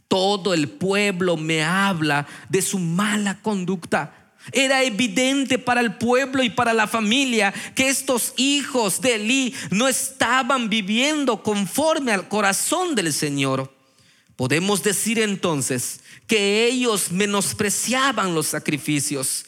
Todo 0.09 0.53
el 0.53 0.67
pueblo 0.67 1.37
me 1.37 1.63
habla 1.63 2.27
de 2.49 2.61
su 2.61 2.77
mala 2.77 3.41
conducta. 3.41 4.33
Era 4.51 4.83
evidente 4.83 5.59
para 5.59 5.79
el 5.79 5.95
pueblo 5.95 6.43
y 6.43 6.49
para 6.49 6.73
la 6.73 6.87
familia 6.87 7.53
que 7.73 7.87
estos 7.87 8.33
hijos 8.35 8.99
de 8.99 9.15
Elí 9.15 9.55
no 9.71 9.87
estaban 9.87 10.67
viviendo 10.67 11.41
conforme 11.41 12.11
al 12.11 12.27
corazón 12.27 12.95
del 12.95 13.13
Señor. 13.13 13.76
Podemos 14.37 14.83
decir 14.83 15.19
entonces 15.19 15.99
que 16.27 16.67
ellos 16.67 17.11
menospreciaban 17.11 18.35
los 18.35 18.45
sacrificios, 18.45 19.45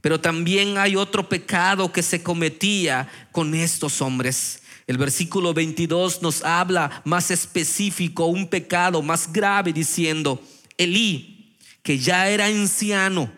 pero 0.00 0.18
también 0.18 0.78
hay 0.78 0.96
otro 0.96 1.28
pecado 1.28 1.92
que 1.92 2.02
se 2.02 2.22
cometía 2.22 3.08
con 3.32 3.54
estos 3.54 4.00
hombres. 4.00 4.62
El 4.86 4.96
versículo 4.96 5.52
22 5.52 6.22
nos 6.22 6.42
habla 6.42 7.02
más 7.04 7.30
específico, 7.30 8.26
un 8.26 8.48
pecado 8.48 9.02
más 9.02 9.30
grave, 9.30 9.74
diciendo, 9.74 10.42
Elí, 10.78 11.54
que 11.82 11.98
ya 11.98 12.28
era 12.30 12.46
anciano, 12.46 13.30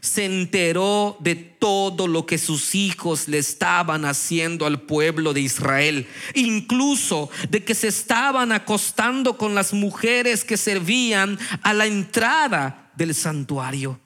se 0.00 0.24
enteró 0.24 1.16
de 1.20 1.34
todo 1.34 2.06
lo 2.08 2.26
que 2.26 2.38
sus 2.38 2.74
hijos 2.74 3.28
le 3.28 3.38
estaban 3.38 4.04
haciendo 4.04 4.66
al 4.66 4.82
pueblo 4.82 5.32
de 5.32 5.40
Israel, 5.40 6.06
incluso 6.34 7.30
de 7.48 7.64
que 7.64 7.74
se 7.74 7.88
estaban 7.88 8.52
acostando 8.52 9.36
con 9.36 9.54
las 9.54 9.72
mujeres 9.72 10.44
que 10.44 10.56
servían 10.56 11.38
a 11.62 11.72
la 11.72 11.86
entrada 11.86 12.90
del 12.96 13.14
santuario. 13.14 14.00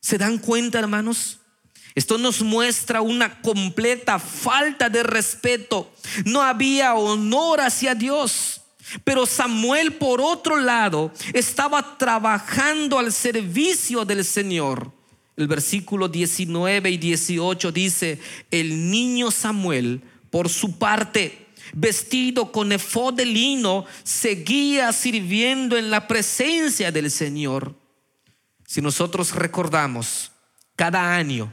¿Se 0.00 0.18
dan 0.18 0.38
cuenta, 0.38 0.78
hermanos? 0.78 1.40
Esto 1.94 2.16
nos 2.16 2.42
muestra 2.42 3.00
una 3.00 3.40
completa 3.40 4.18
falta 4.18 4.88
de 4.88 5.02
respeto. 5.02 5.92
No 6.24 6.42
había 6.42 6.94
honor 6.94 7.60
hacia 7.60 7.94
Dios. 7.94 8.60
Pero 9.04 9.26
Samuel, 9.26 9.94
por 9.94 10.20
otro 10.20 10.56
lado, 10.56 11.12
estaba 11.34 11.98
trabajando 11.98 12.98
al 12.98 13.12
servicio 13.12 14.04
del 14.04 14.24
Señor. 14.24 14.97
El 15.38 15.46
versículo 15.46 16.08
19 16.08 16.90
y 16.90 16.98
18 16.98 17.70
dice, 17.70 18.18
el 18.50 18.90
niño 18.90 19.30
Samuel, 19.30 20.02
por 20.30 20.48
su 20.48 20.80
parte, 20.80 21.46
vestido 21.72 22.50
con 22.50 22.72
efod 22.72 23.14
de 23.14 23.24
lino, 23.24 23.84
seguía 24.02 24.92
sirviendo 24.92 25.78
en 25.78 25.92
la 25.92 26.08
presencia 26.08 26.90
del 26.90 27.08
Señor. 27.12 27.76
Si 28.66 28.82
nosotros 28.82 29.32
recordamos, 29.32 30.32
cada 30.74 31.14
año, 31.14 31.52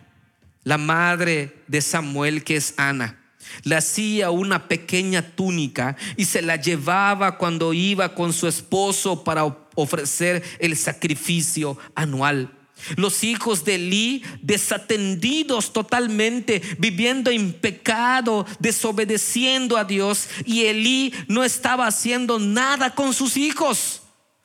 la 0.63 0.79
madre 0.79 1.61
de 1.67 1.79
Samuel, 1.79 2.43
que 2.43 2.55
es 2.55 2.73
Ana, 2.77 3.21
le 3.61 3.75
hacía 3.75 4.31
una 4.31 4.67
pequeña 4.67 5.21
túnica 5.21 5.95
y 6.17 6.25
se 6.25 6.41
la 6.41 6.55
llevaba 6.55 7.37
cuando 7.37 7.71
iba 7.71 8.15
con 8.15 8.33
su 8.33 8.47
esposo 8.47 9.23
para 9.23 9.45
ofrecer 9.75 10.41
el 10.57 10.75
sacrificio 10.75 11.77
anual. 11.93 12.51
Los 12.98 13.24
hijos 13.24 13.65
de 13.65 13.75
Elí 13.75 14.24
desatendidos 14.41 15.74
totalmente, 15.74 16.62
viviendo 16.77 17.32
en 17.32 17.53
pecado, 17.53 18.46
desobedeciendo 18.60 19.77
a 19.77 19.86
Dios. 19.86 20.27
Y 20.46 20.65
Elí 20.65 21.13
no 21.27 21.44
estaba 21.44 21.88
haciendo 21.88 22.38
nada 22.38 22.94
con 22.94 23.13
sus 23.13 23.38
hijos. 23.38 24.01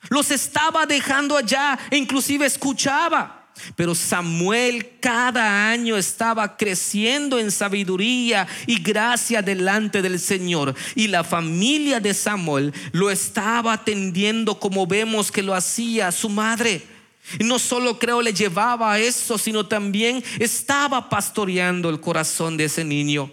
Los 0.09 0.31
estaba 0.31 0.85
dejando 0.85 1.37
allá 1.37 1.77
e 1.91 1.97
inclusive 1.97 2.45
escuchaba. 2.45 3.37
Pero 3.75 3.93
Samuel 3.93 4.97
cada 4.99 5.69
año 5.69 5.97
estaba 5.97 6.57
creciendo 6.57 7.37
en 7.37 7.51
sabiduría 7.51 8.47
y 8.65 8.81
gracia 8.81 9.41
delante 9.41 10.01
del 10.01 10.19
Señor. 10.19 10.73
Y 10.95 11.07
la 11.07 11.23
familia 11.23 11.99
de 11.99 12.13
Samuel 12.13 12.73
lo 12.91 13.11
estaba 13.11 13.73
atendiendo 13.73 14.59
como 14.59 14.87
vemos 14.87 15.31
que 15.31 15.43
lo 15.43 15.53
hacía 15.53 16.11
su 16.11 16.29
madre. 16.29 16.81
No 17.39 17.59
solo 17.59 17.99
creo 17.99 18.21
le 18.21 18.33
llevaba 18.33 18.93
a 18.93 18.99
eso, 18.99 19.37
sino 19.37 19.65
también 19.65 20.23
estaba 20.39 21.09
pastoreando 21.09 21.89
el 21.89 21.99
corazón 21.99 22.57
de 22.57 22.65
ese 22.65 22.83
niño. 22.83 23.31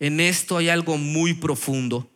En 0.00 0.20
esto 0.20 0.56
hay 0.56 0.68
algo 0.68 0.96
muy 0.96 1.34
profundo, 1.34 2.08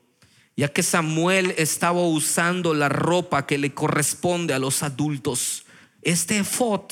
ya 0.56 0.68
que 0.68 0.82
Samuel 0.82 1.54
estaba 1.59 2.00
usando 2.02 2.75
la 2.75 2.88
ropa 2.88 3.47
que 3.47 3.59
le 3.59 3.75
corresponde 3.75 4.54
a 4.54 4.59
los 4.59 4.82
adultos, 4.82 5.64
este 6.02 6.38
efod. 6.38 6.82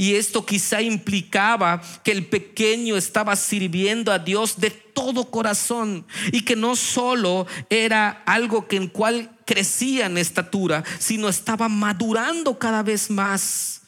Y 0.00 0.14
esto 0.14 0.46
quizá 0.46 0.80
implicaba 0.80 1.82
que 2.04 2.12
el 2.12 2.24
pequeño 2.24 2.96
estaba 2.96 3.34
sirviendo 3.34 4.12
a 4.12 4.20
Dios 4.20 4.60
de 4.60 4.70
todo 4.70 5.28
corazón 5.28 6.06
y 6.30 6.42
que 6.42 6.54
no 6.54 6.76
solo 6.76 7.48
era 7.68 8.22
algo 8.24 8.68
que 8.68 8.76
en 8.76 8.86
cual 8.86 9.36
crecía 9.44 10.06
en 10.06 10.16
estatura, 10.16 10.84
sino 11.00 11.28
estaba 11.28 11.68
madurando 11.68 12.60
cada 12.60 12.84
vez 12.84 13.10
más. 13.10 13.80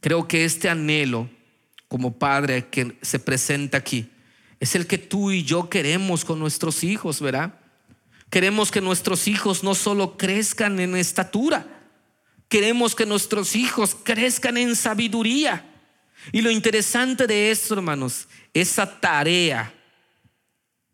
Creo 0.00 0.28
que 0.28 0.44
este 0.44 0.68
anhelo 0.68 1.28
como 1.88 2.16
padre 2.16 2.68
que 2.68 2.96
se 3.02 3.18
presenta 3.18 3.78
aquí 3.78 4.08
es 4.60 4.76
el 4.76 4.86
que 4.86 4.98
tú 4.98 5.32
y 5.32 5.42
yo 5.42 5.68
queremos 5.68 6.24
con 6.24 6.38
nuestros 6.38 6.84
hijos, 6.84 7.20
¿verdad? 7.20 7.52
Queremos 8.30 8.70
que 8.70 8.80
nuestros 8.80 9.26
hijos 9.26 9.64
no 9.64 9.74
solo 9.74 10.16
crezcan 10.16 10.78
en 10.78 10.94
estatura, 10.94 11.81
queremos 12.52 12.94
que 12.94 13.06
nuestros 13.06 13.56
hijos 13.56 13.96
crezcan 14.04 14.58
en 14.58 14.76
sabiduría. 14.76 15.64
Y 16.32 16.42
lo 16.42 16.50
interesante 16.50 17.26
de 17.26 17.50
esto, 17.50 17.72
hermanos, 17.72 18.28
esa 18.52 19.00
tarea 19.00 19.72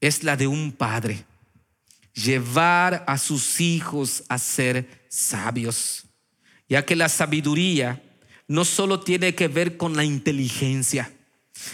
es 0.01 0.23
la 0.23 0.37
de 0.37 0.47
un 0.47 0.71
padre. 0.71 1.25
Llevar 2.15 3.03
a 3.09 3.19
sus 3.19 3.61
hijos 3.61 4.23
a 4.29 4.39
ser 4.39 5.05
sabios. 5.09 6.05
Ya 6.69 6.87
que 6.87 6.95
la 6.95 7.09
sabiduría 7.09 8.05
no 8.47 8.65
solo 8.65 9.01
tiene 9.01 9.35
que 9.35 9.49
ver 9.49 9.77
con 9.77 9.97
la 9.97 10.05
inteligencia, 10.05 11.13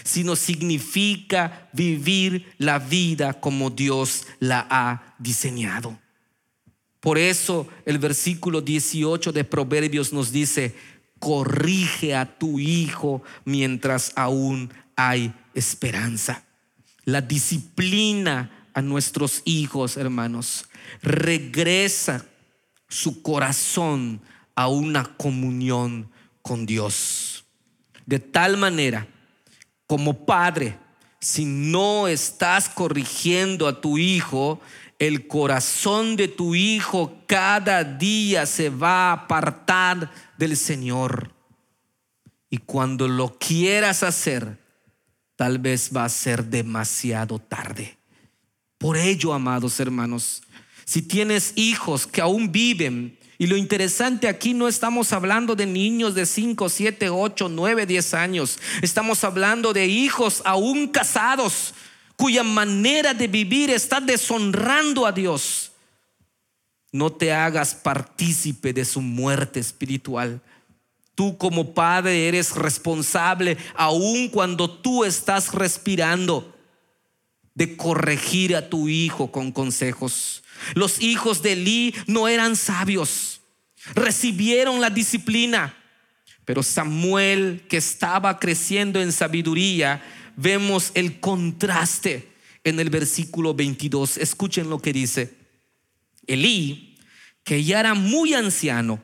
sino 0.03 0.35
significa 0.35 1.69
vivir 1.73 2.55
la 2.57 2.79
vida 2.79 3.39
como 3.39 3.69
Dios 3.69 4.25
la 4.39 4.65
ha 4.67 5.15
diseñado. 5.19 5.99
Por 7.05 7.19
eso 7.19 7.67
el 7.85 7.99
versículo 7.99 8.61
18 8.61 9.31
de 9.31 9.43
Proverbios 9.43 10.11
nos 10.11 10.31
dice, 10.31 10.73
corrige 11.19 12.15
a 12.15 12.39
tu 12.39 12.57
hijo 12.57 13.21
mientras 13.43 14.11
aún 14.15 14.73
hay 14.95 15.31
esperanza. 15.53 16.43
La 17.03 17.21
disciplina 17.21 18.69
a 18.73 18.81
nuestros 18.81 19.43
hijos, 19.45 19.97
hermanos, 19.97 20.65
regresa 21.03 22.25
su 22.89 23.21
corazón 23.21 24.19
a 24.55 24.67
una 24.67 25.03
comunión 25.03 26.09
con 26.41 26.65
Dios. 26.65 27.45
De 28.07 28.17
tal 28.17 28.57
manera, 28.57 29.07
como 29.85 30.25
padre, 30.25 30.79
si 31.19 31.45
no 31.45 32.07
estás 32.07 32.67
corrigiendo 32.67 33.67
a 33.67 33.79
tu 33.79 33.99
hijo, 33.99 34.59
el 34.99 35.27
corazón 35.27 36.15
de 36.15 36.27
tu 36.27 36.55
hijo 36.55 37.21
cada 37.27 37.83
día 37.83 38.45
se 38.45 38.69
va 38.69 39.09
a 39.09 39.13
apartar 39.13 40.11
del 40.37 40.55
Señor. 40.55 41.31
Y 42.49 42.57
cuando 42.59 43.07
lo 43.07 43.37
quieras 43.37 44.03
hacer, 44.03 44.59
tal 45.35 45.59
vez 45.59 45.91
va 45.95 46.05
a 46.05 46.09
ser 46.09 46.45
demasiado 46.45 47.39
tarde. 47.39 47.97
Por 48.77 48.97
ello, 48.97 49.33
amados 49.33 49.79
hermanos, 49.79 50.43
si 50.85 51.01
tienes 51.01 51.53
hijos 51.55 52.07
que 52.07 52.21
aún 52.21 52.51
viven, 52.51 53.17
y 53.37 53.47
lo 53.47 53.57
interesante 53.57 54.29
aquí 54.29 54.53
no 54.53 54.67
estamos 54.67 55.11
hablando 55.11 55.55
de 55.55 55.65
niños 55.65 56.15
de 56.15 56.25
5, 56.25 56.69
7, 56.69 57.09
8, 57.09 57.49
9, 57.49 57.85
10 57.85 58.13
años, 58.13 58.59
estamos 58.81 59.23
hablando 59.25 59.73
de 59.73 59.87
hijos 59.87 60.41
aún 60.45 60.87
casados 60.87 61.73
cuya 62.15 62.43
manera 62.43 63.13
de 63.13 63.27
vivir 63.27 63.69
está 63.69 63.99
deshonrando 63.99 65.05
a 65.05 65.11
Dios. 65.11 65.71
No 66.91 67.11
te 67.11 67.33
hagas 67.33 67.75
partícipe 67.75 68.71
de 68.71 68.85
su 68.85 69.01
muerte 69.01 69.59
espiritual. 69.59 70.41
Tú 71.13 71.37
como 71.37 71.73
padre 71.73 72.27
eres 72.27 72.55
responsable 72.55 73.57
aun 73.75 74.29
cuando 74.29 74.69
tú 74.69 75.03
estás 75.03 75.53
respirando 75.53 76.55
de 77.53 77.77
corregir 77.77 78.55
a 78.55 78.69
tu 78.69 78.89
hijo 78.89 79.31
con 79.31 79.51
consejos. 79.51 80.43
Los 80.73 81.01
hijos 81.01 81.41
de 81.41 81.53
Elí 81.53 81.95
no 82.05 82.27
eran 82.27 82.55
sabios, 82.55 83.41
recibieron 83.93 84.81
la 84.81 84.89
disciplina, 84.89 85.75
pero 86.43 86.63
Samuel, 86.63 87.65
que 87.67 87.77
estaba 87.77 88.39
creciendo 88.39 89.01
en 89.01 89.11
sabiduría, 89.11 90.01
vemos 90.35 90.91
el 90.93 91.19
contraste 91.19 92.31
en 92.63 92.79
el 92.79 92.89
versículo 92.89 93.53
22. 93.53 94.17
Escuchen 94.17 94.69
lo 94.69 94.79
que 94.79 94.93
dice. 94.93 95.35
Elí, 96.27 96.97
que 97.43 97.63
ya 97.63 97.79
era 97.79 97.93
muy 97.93 98.33
anciano, 98.33 99.01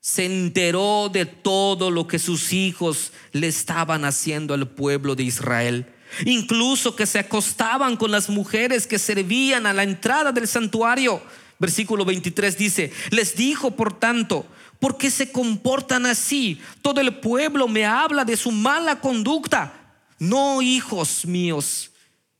se 0.00 0.24
enteró 0.24 1.10
de 1.12 1.26
todo 1.26 1.90
lo 1.90 2.06
que 2.06 2.18
sus 2.18 2.52
hijos 2.52 3.12
le 3.32 3.48
estaban 3.48 4.04
haciendo 4.04 4.54
al 4.54 4.68
pueblo 4.68 5.14
de 5.14 5.24
Israel. 5.24 5.86
Incluso 6.24 6.96
que 6.96 7.06
se 7.06 7.18
acostaban 7.18 7.96
con 7.96 8.10
las 8.10 8.28
mujeres 8.28 8.86
que 8.86 8.98
servían 8.98 9.66
a 9.66 9.72
la 9.72 9.82
entrada 9.82 10.32
del 10.32 10.46
santuario. 10.46 11.20
Versículo 11.58 12.04
23 12.04 12.56
dice, 12.56 12.92
les 13.10 13.34
dijo 13.34 13.72
por 13.72 13.98
tanto, 13.98 14.46
¿por 14.78 14.96
qué 14.96 15.10
se 15.10 15.32
comportan 15.32 16.06
así? 16.06 16.60
Todo 16.82 17.00
el 17.00 17.16
pueblo 17.16 17.66
me 17.66 17.84
habla 17.84 18.24
de 18.24 18.36
su 18.36 18.52
mala 18.52 19.00
conducta. 19.00 19.85
No, 20.18 20.62
hijos 20.62 21.26
míos, 21.26 21.90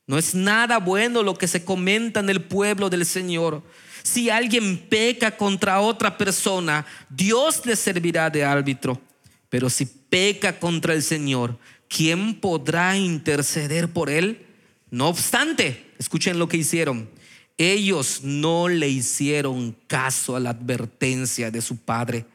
no 0.07 0.19
es 0.19 0.35
nada 0.35 0.79
bueno 0.79 1.23
lo 1.23 1.35
que 1.35 1.49
se 1.49 1.65
comenta 1.65 2.21
en 2.21 2.31
el 2.31 2.43
pueblo 2.43 2.89
del 2.91 3.05
Señor 3.05 3.63
si 4.07 4.31
alguien 4.31 4.79
peca 4.79 5.37
contra 5.37 5.81
otra 5.81 6.17
persona, 6.17 6.87
Dios 7.11 7.67
le 7.67 7.75
servirá 7.75 8.31
de 8.31 8.45
árbitro. 8.45 9.01
Pero 9.49 9.69
si 9.69 9.85
peca 9.85 10.61
contra 10.61 10.95
el 10.95 11.03
Señor, 11.03 11.59
¿quién 11.89 12.39
podrá 12.39 12.97
interceder 12.97 13.93
por 13.93 14.09
él? 14.09 14.47
No 14.93 15.09
obstante, 15.09 15.91
escuchen 15.99 16.39
lo 16.39 16.49
que 16.49 16.57
hicieron. 16.57 17.11
Ellos 17.59 18.21
no 18.23 18.69
le 18.69 18.89
hicieron 18.89 19.77
caso 19.89 20.37
a 20.37 20.41
la 20.41 20.51
advertencia 20.51 21.51
de 21.51 21.61
su 21.61 21.77
padre, 21.77 22.27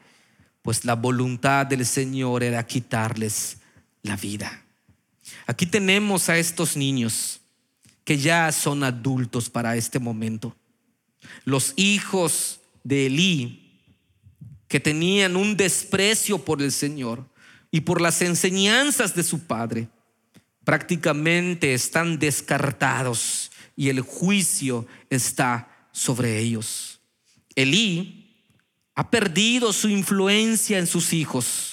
pues 0.60 0.84
la 0.84 0.94
voluntad 0.94 1.64
del 1.64 1.86
Señor 1.86 2.42
era 2.42 2.66
quitarles 2.66 3.56
la 4.02 4.16
vida. 4.16 4.61
Aquí 5.46 5.66
tenemos 5.66 6.28
a 6.28 6.38
estos 6.38 6.76
niños 6.76 7.40
que 8.04 8.18
ya 8.18 8.50
son 8.52 8.84
adultos 8.84 9.48
para 9.48 9.76
este 9.76 9.98
momento 9.98 10.56
los 11.44 11.74
hijos 11.76 12.60
de 12.84 13.06
Elí, 13.06 13.58
que 14.68 14.80
tenían 14.80 15.36
un 15.36 15.56
desprecio 15.56 16.38
por 16.38 16.62
el 16.62 16.72
Señor 16.72 17.28
y 17.70 17.82
por 17.82 18.00
las 18.00 18.22
enseñanzas 18.22 19.14
de 19.14 19.22
su 19.22 19.40
padre, 19.40 19.88
prácticamente 20.64 21.74
están 21.74 22.18
descartados 22.18 23.50
y 23.76 23.88
el 23.88 24.00
juicio 24.00 24.86
está 25.10 25.88
sobre 25.92 26.38
ellos. 26.38 27.00
Elí 27.54 28.46
ha 28.94 29.10
perdido 29.10 29.72
su 29.72 29.88
influencia 29.88 30.78
en 30.78 30.86
sus 30.86 31.12
hijos. 31.12 31.71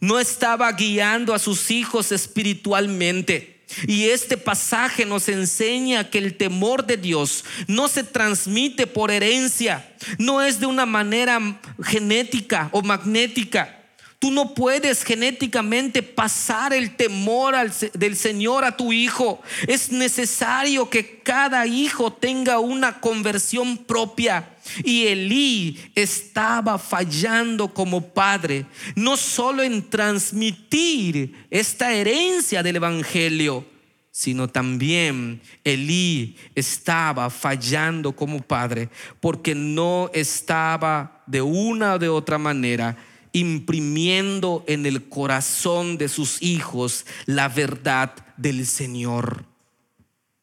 No 0.00 0.18
estaba 0.18 0.70
guiando 0.72 1.34
a 1.34 1.38
sus 1.38 1.70
hijos 1.70 2.12
espiritualmente. 2.12 3.52
Y 3.86 4.04
este 4.04 4.36
pasaje 4.36 5.06
nos 5.06 5.28
enseña 5.28 6.10
que 6.10 6.18
el 6.18 6.36
temor 6.36 6.86
de 6.86 6.96
Dios 6.96 7.44
no 7.66 7.88
se 7.88 8.04
transmite 8.04 8.86
por 8.86 9.10
herencia, 9.10 9.94
no 10.18 10.42
es 10.42 10.60
de 10.60 10.66
una 10.66 10.84
manera 10.86 11.60
genética 11.82 12.68
o 12.72 12.82
magnética. 12.82 13.81
Tú 14.22 14.30
no 14.30 14.54
puedes 14.54 15.02
genéticamente 15.02 16.00
pasar 16.00 16.72
el 16.72 16.94
temor 16.94 17.56
del 17.92 18.14
Señor 18.14 18.64
a 18.64 18.76
tu 18.76 18.92
hijo. 18.92 19.42
Es 19.66 19.90
necesario 19.90 20.88
que 20.88 21.18
cada 21.18 21.66
hijo 21.66 22.12
tenga 22.12 22.60
una 22.60 23.00
conversión 23.00 23.76
propia. 23.78 24.48
Y 24.84 25.08
Elí 25.08 25.76
estaba 25.96 26.78
fallando 26.78 27.74
como 27.74 28.00
padre, 28.14 28.64
no 28.94 29.16
solo 29.16 29.64
en 29.64 29.90
transmitir 29.90 31.34
esta 31.50 31.92
herencia 31.92 32.62
del 32.62 32.76
Evangelio, 32.76 33.66
sino 34.12 34.46
también 34.46 35.40
Elí 35.64 36.36
estaba 36.54 37.28
fallando 37.28 38.12
como 38.12 38.40
padre, 38.40 38.88
porque 39.18 39.56
no 39.56 40.12
estaba 40.14 41.24
de 41.26 41.42
una 41.42 41.94
o 41.94 41.98
de 41.98 42.08
otra 42.08 42.38
manera 42.38 42.96
imprimiendo 43.32 44.64
en 44.66 44.86
el 44.86 45.08
corazón 45.08 45.98
de 45.98 46.08
sus 46.08 46.42
hijos 46.42 47.06
la 47.26 47.48
verdad 47.48 48.14
del 48.36 48.66
Señor. 48.66 49.44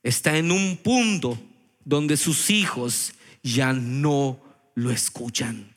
Está 0.04 0.38
en 0.38 0.52
un 0.52 0.78
punto 0.78 1.40
donde 1.84 2.18
sus 2.18 2.50
hijos 2.50 3.14
ya 3.44 3.74
no 3.74 4.40
lo 4.76 4.92
escuchan. 4.92 5.74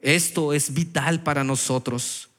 Esto 0.00 0.52
es 0.52 0.72
vital 0.72 1.22
para 1.22 1.44
nosotros. 1.44 2.30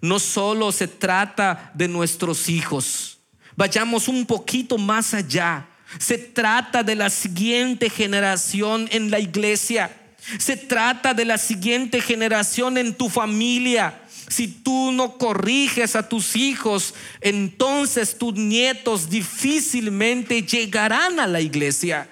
No 0.00 0.18
solo 0.18 0.70
se 0.70 0.86
trata 0.86 1.72
de 1.74 1.88
nuestros 1.88 2.48
hijos, 2.48 3.18
vayamos 3.56 4.06
un 4.06 4.26
poquito 4.26 4.78
más 4.78 5.14
allá. 5.14 5.66
Se 5.98 6.18
trata 6.18 6.82
de 6.82 6.94
la 6.94 7.08
siguiente 7.08 7.88
generación 7.88 8.88
en 8.92 9.10
la 9.10 9.18
iglesia. 9.18 9.90
Se 10.38 10.56
trata 10.56 11.14
de 11.14 11.24
la 11.24 11.38
siguiente 11.38 12.00
generación 12.00 12.76
en 12.76 12.94
tu 12.94 13.08
familia. 13.08 14.02
Si 14.28 14.46
tú 14.46 14.92
no 14.92 15.16
corriges 15.16 15.96
a 15.96 16.08
tus 16.08 16.36
hijos, 16.36 16.94
entonces 17.20 18.18
tus 18.18 18.34
nietos 18.34 19.08
difícilmente 19.08 20.42
llegarán 20.42 21.18
a 21.18 21.26
la 21.26 21.40
iglesia. 21.40 22.08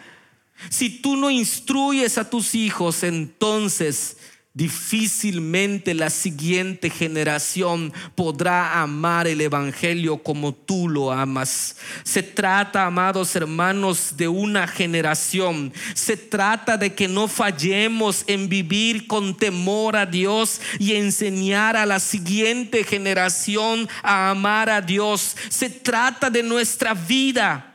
Si 0.70 0.88
tú 0.88 1.16
no 1.16 1.30
instruyes 1.30 2.16
a 2.16 2.30
tus 2.30 2.54
hijos, 2.54 3.02
entonces 3.02 4.16
difícilmente 4.56 5.92
la 5.92 6.08
siguiente 6.08 6.88
generación 6.88 7.92
podrá 8.14 8.80
amar 8.80 9.26
el 9.26 9.42
Evangelio 9.42 10.16
como 10.16 10.54
tú 10.54 10.88
lo 10.88 11.12
amas. 11.12 11.76
Se 12.04 12.22
trata, 12.22 12.86
amados 12.86 13.36
hermanos, 13.36 14.14
de 14.16 14.28
una 14.28 14.66
generación. 14.66 15.74
Se 15.92 16.16
trata 16.16 16.78
de 16.78 16.94
que 16.94 17.06
no 17.06 17.28
fallemos 17.28 18.24
en 18.28 18.48
vivir 18.48 19.06
con 19.06 19.36
temor 19.36 19.94
a 19.94 20.06
Dios 20.06 20.62
y 20.78 20.94
enseñar 20.94 21.76
a 21.76 21.84
la 21.84 22.00
siguiente 22.00 22.82
generación 22.82 23.86
a 24.02 24.30
amar 24.30 24.70
a 24.70 24.80
Dios. 24.80 25.36
Se 25.50 25.68
trata 25.68 26.30
de 26.30 26.42
nuestra 26.42 26.94
vida. 26.94 27.74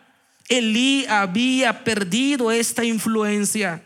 Elí 0.50 1.06
había 1.06 1.84
perdido 1.84 2.52
esta 2.52 2.84
influencia. 2.84 3.84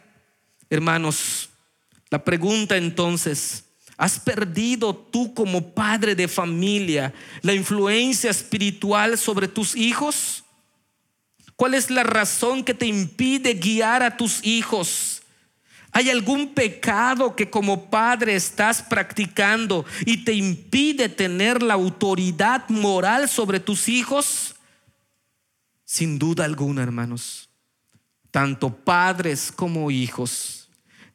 Hermanos, 0.69 1.49
la 2.15 2.23
pregunta 2.23 2.77
entonces, 2.77 3.65
¿has 3.97 4.17
perdido 4.17 4.95
tú 4.95 5.33
como 5.33 5.73
padre 5.73 6.15
de 6.15 6.29
familia 6.29 7.13
la 7.41 7.53
influencia 7.53 8.31
espiritual 8.31 9.17
sobre 9.17 9.49
tus 9.49 9.75
hijos? 9.75 10.45
¿Cuál 11.57 11.73
es 11.73 11.89
la 11.89 12.03
razón 12.03 12.63
que 12.63 12.73
te 12.73 12.85
impide 12.85 13.55
guiar 13.55 14.01
a 14.01 14.15
tus 14.15 14.41
hijos? 14.45 15.23
¿Hay 15.91 16.09
algún 16.09 16.53
pecado 16.53 17.35
que 17.35 17.49
como 17.49 17.89
padre 17.89 18.35
estás 18.35 18.81
practicando 18.81 19.85
y 20.05 20.23
te 20.23 20.31
impide 20.31 21.09
tener 21.09 21.61
la 21.61 21.73
autoridad 21.73 22.69
moral 22.69 23.27
sobre 23.27 23.59
tus 23.59 23.89
hijos? 23.89 24.55
Sin 25.83 26.17
duda 26.17 26.45
alguna, 26.45 26.81
hermanos, 26.81 27.49
tanto 28.31 28.73
padres 28.73 29.51
como 29.51 29.91
hijos 29.91 30.64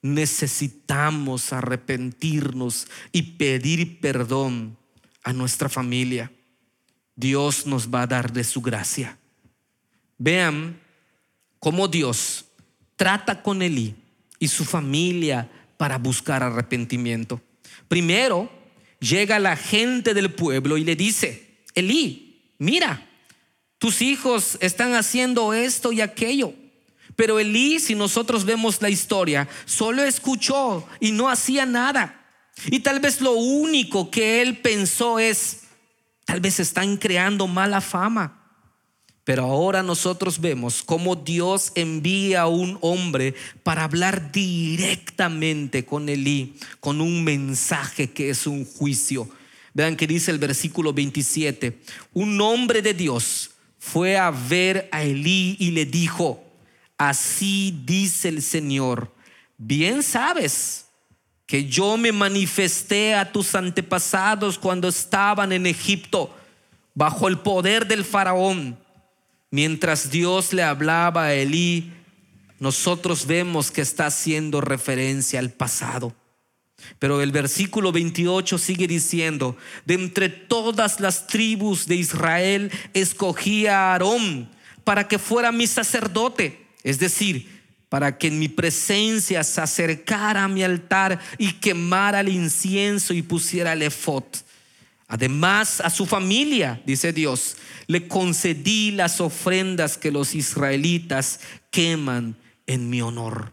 necesitamos 0.02 1.52
arrepentirnos 1.52 2.88
y 3.12 3.22
pedir 3.22 4.00
perdón 4.00 4.76
a 5.22 5.32
nuestra 5.32 5.68
familia. 5.68 6.32
Dios 7.16 7.66
nos 7.66 7.88
va 7.88 8.02
a 8.02 8.06
dar 8.06 8.32
de 8.32 8.44
su 8.44 8.62
gracia. 8.62 9.18
Vean 10.16 10.80
cómo 11.58 11.88
Dios 11.88 12.46
trata 12.96 13.42
con 13.42 13.62
Elí 13.62 13.94
y 14.38 14.48
su 14.48 14.64
familia 14.64 15.50
para 15.76 15.98
buscar 15.98 16.42
arrepentimiento. 16.42 17.40
Primero, 17.88 18.50
llega 19.00 19.38
la 19.38 19.56
gente 19.56 20.14
del 20.14 20.32
pueblo 20.32 20.76
y 20.76 20.84
le 20.84 20.96
dice, 20.96 21.64
Elí, 21.74 22.54
mira, 22.58 23.06
tus 23.78 24.02
hijos 24.02 24.58
están 24.60 24.94
haciendo 24.94 25.54
esto 25.54 25.92
y 25.92 26.00
aquello. 26.00 26.54
Pero 27.16 27.38
Elí, 27.38 27.78
si 27.80 27.94
nosotros 27.94 28.44
vemos 28.44 28.80
la 28.82 28.90
historia, 28.90 29.48
solo 29.64 30.02
escuchó 30.02 30.86
y 31.00 31.12
no 31.12 31.28
hacía 31.28 31.66
nada. 31.66 32.26
Y 32.66 32.80
tal 32.80 33.00
vez 33.00 33.20
lo 33.20 33.32
único 33.32 34.10
que 34.10 34.42
él 34.42 34.58
pensó 34.58 35.18
es, 35.18 35.62
tal 36.24 36.40
vez 36.40 36.60
están 36.60 36.96
creando 36.96 37.46
mala 37.46 37.80
fama. 37.80 38.36
Pero 39.24 39.44
ahora 39.44 39.82
nosotros 39.82 40.40
vemos 40.40 40.82
cómo 40.82 41.14
Dios 41.14 41.72
envía 41.74 42.42
a 42.42 42.46
un 42.48 42.78
hombre 42.80 43.34
para 43.62 43.84
hablar 43.84 44.32
directamente 44.32 45.84
con 45.84 46.08
Elí, 46.08 46.56
con 46.80 47.00
un 47.00 47.22
mensaje 47.22 48.10
que 48.10 48.30
es 48.30 48.46
un 48.46 48.64
juicio. 48.64 49.28
Vean 49.72 49.96
que 49.96 50.06
dice 50.06 50.30
el 50.30 50.38
versículo 50.38 50.92
27, 50.92 51.80
un 52.12 52.40
hombre 52.40 52.82
de 52.82 52.92
Dios 52.92 53.52
fue 53.78 54.18
a 54.18 54.30
ver 54.30 54.88
a 54.90 55.04
Elí 55.04 55.56
y 55.60 55.70
le 55.70 55.86
dijo, 55.86 56.49
Así 57.00 57.74
dice 57.86 58.28
el 58.28 58.42
Señor, 58.42 59.10
bien 59.56 60.02
sabes 60.02 60.84
que 61.46 61.64
yo 61.64 61.96
me 61.96 62.12
manifesté 62.12 63.14
a 63.14 63.32
tus 63.32 63.54
antepasados 63.54 64.58
cuando 64.58 64.86
estaban 64.86 65.50
en 65.52 65.64
Egipto 65.64 66.36
bajo 66.92 67.26
el 67.28 67.38
poder 67.38 67.86
del 67.86 68.04
faraón. 68.04 68.78
Mientras 69.50 70.10
Dios 70.10 70.52
le 70.52 70.62
hablaba 70.62 71.24
a 71.24 71.32
Elí, 71.32 71.90
nosotros 72.58 73.26
vemos 73.26 73.70
que 73.70 73.80
está 73.80 74.04
haciendo 74.04 74.60
referencia 74.60 75.38
al 75.38 75.48
pasado. 75.48 76.14
Pero 76.98 77.22
el 77.22 77.32
versículo 77.32 77.92
28 77.92 78.58
sigue 78.58 78.86
diciendo, 78.86 79.56
de 79.86 79.94
entre 79.94 80.28
todas 80.28 81.00
las 81.00 81.26
tribus 81.26 81.86
de 81.86 81.94
Israel 81.94 82.70
escogí 82.92 83.66
a 83.68 83.92
Aarón 83.92 84.50
para 84.84 85.08
que 85.08 85.18
fuera 85.18 85.50
mi 85.50 85.66
sacerdote 85.66 86.68
es 86.82 86.98
decir, 86.98 87.60
para 87.88 88.18
que 88.18 88.28
en 88.28 88.38
mi 88.38 88.48
presencia 88.48 89.42
se 89.42 89.60
acercara 89.60 90.44
a 90.44 90.48
mi 90.48 90.62
altar 90.62 91.18
y 91.38 91.54
quemara 91.54 92.20
el 92.20 92.28
incienso 92.28 93.12
y 93.12 93.22
pusiera 93.22 93.72
el 93.72 93.82
efod. 93.82 94.24
Además, 95.08 95.80
a 95.80 95.90
su 95.90 96.06
familia, 96.06 96.80
dice 96.86 97.12
Dios, 97.12 97.56
le 97.88 98.06
concedí 98.06 98.92
las 98.92 99.20
ofrendas 99.20 99.98
que 99.98 100.12
los 100.12 100.36
israelitas 100.36 101.40
queman 101.72 102.36
en 102.68 102.88
mi 102.88 103.02
honor. 103.02 103.52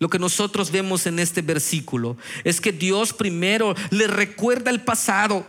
Lo 0.00 0.08
que 0.08 0.18
nosotros 0.18 0.72
vemos 0.72 1.06
en 1.06 1.20
este 1.20 1.40
versículo 1.40 2.16
es 2.42 2.60
que 2.60 2.72
Dios 2.72 3.12
primero 3.12 3.76
le 3.90 4.08
recuerda 4.08 4.72
el 4.72 4.80
pasado. 4.80 5.46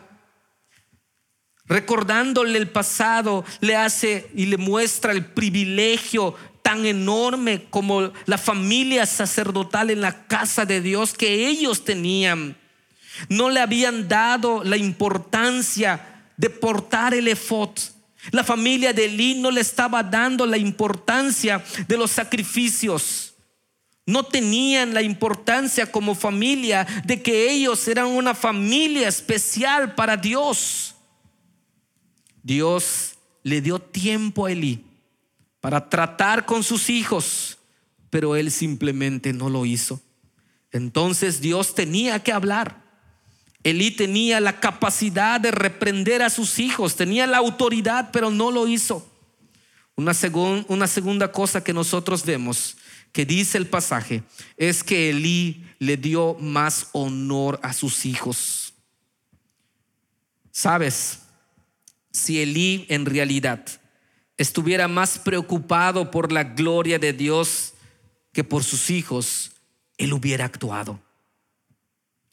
Recordándole 1.66 2.58
el 2.58 2.70
pasado, 2.70 3.46
le 3.60 3.76
hace 3.76 4.30
y 4.36 4.48
le 4.48 4.58
muestra 4.58 5.12
el 5.12 5.26
privilegio 5.26 6.36
tan 6.70 6.86
enorme 6.86 7.64
como 7.72 8.14
la 8.28 8.38
familia 8.38 9.08
sacerdotal 9.08 9.90
en 9.90 10.02
la 10.02 10.28
casa 10.28 10.68
de 10.68 10.82
Dios 10.82 11.16
que 11.16 11.48
ellos 11.48 11.84
tenían. 11.84 12.56
No 13.28 13.50
le 13.50 13.60
habían 13.60 14.08
dado 14.08 14.64
la 14.64 14.78
importancia 14.78 16.30
de 16.38 16.48
portar 16.52 17.16
el 17.16 17.28
efod. 17.28 17.72
La 18.30 18.44
familia 18.44 18.94
de 18.94 19.06
Elí 19.06 19.34
no 19.34 19.50
le 19.50 19.62
estaba 19.62 20.04
dando 20.04 20.46
la 20.46 20.60
importancia 20.60 21.66
de 21.88 21.98
los 21.98 22.12
sacrificios. 22.12 23.34
No 24.06 24.22
tenían 24.22 24.94
la 24.94 25.02
importancia 25.02 25.92
como 25.92 26.14
familia 26.14 26.86
de 27.04 27.20
que 27.20 27.50
ellos 27.52 27.88
eran 27.88 28.06
una 28.06 28.36
familia 28.36 29.08
especial 29.08 29.96
para 29.96 30.16
Dios. 30.16 30.94
Dios 32.44 33.16
le 33.42 33.60
dio 33.60 33.80
tiempo 33.80 34.46
a 34.46 34.52
Elí 34.52 34.86
para 35.62 35.90
tratar 35.90 36.46
con 36.46 36.64
sus 36.64 36.90
hijos, 36.90 37.58
pero 38.10 38.36
él 38.36 38.52
simplemente 38.52 39.34
no 39.34 39.50
lo 39.50 39.66
hizo. 39.66 40.02
Entonces 40.72 41.42
Dios 41.42 41.76
tenía 41.76 42.20
que 42.24 42.32
hablar. 42.32 42.84
Elí 43.64 43.92
tenía 43.92 44.40
la 44.40 44.60
capacidad 44.60 45.40
de 45.40 45.52
reprender 45.52 46.22
a 46.22 46.30
sus 46.30 46.60
hijos, 46.60 46.96
tenía 46.96 47.28
la 47.28 47.38
autoridad, 47.38 48.10
pero 48.14 48.32
no 48.32 48.52
lo 48.52 48.68
hizo. 48.68 49.06
Una, 49.96 50.14
segunda 50.14 51.30
cosa 51.30 51.62
que 51.62 51.74
nosotros 51.74 52.26
vemos, 52.26 52.78
que 53.12 53.26
dice 53.26 53.58
el 53.58 53.68
pasaje, 53.68 54.24
es 54.56 54.82
que 54.82 55.10
Elí 55.10 55.66
le 55.78 55.98
dio 55.98 56.36
más 56.36 56.88
honor 56.94 57.60
a 57.64 57.74
sus 57.74 58.06
hijos. 58.06 58.74
¿Sabes? 60.52 61.20
Si 62.14 62.42
Elí 62.42 62.86
en 62.88 63.06
realidad 63.06 63.66
estuviera 64.40 64.88
más 64.88 65.20
preocupado 65.20 66.10
por 66.10 66.32
la 66.32 66.46
gloria 66.46 66.98
de 66.98 67.12
Dios 67.12 67.74
que 68.32 68.44
por 68.44 68.64
sus 68.64 68.90
hijos, 68.90 69.52
Él 69.98 70.14
hubiera 70.14 70.46
actuado. 70.46 70.98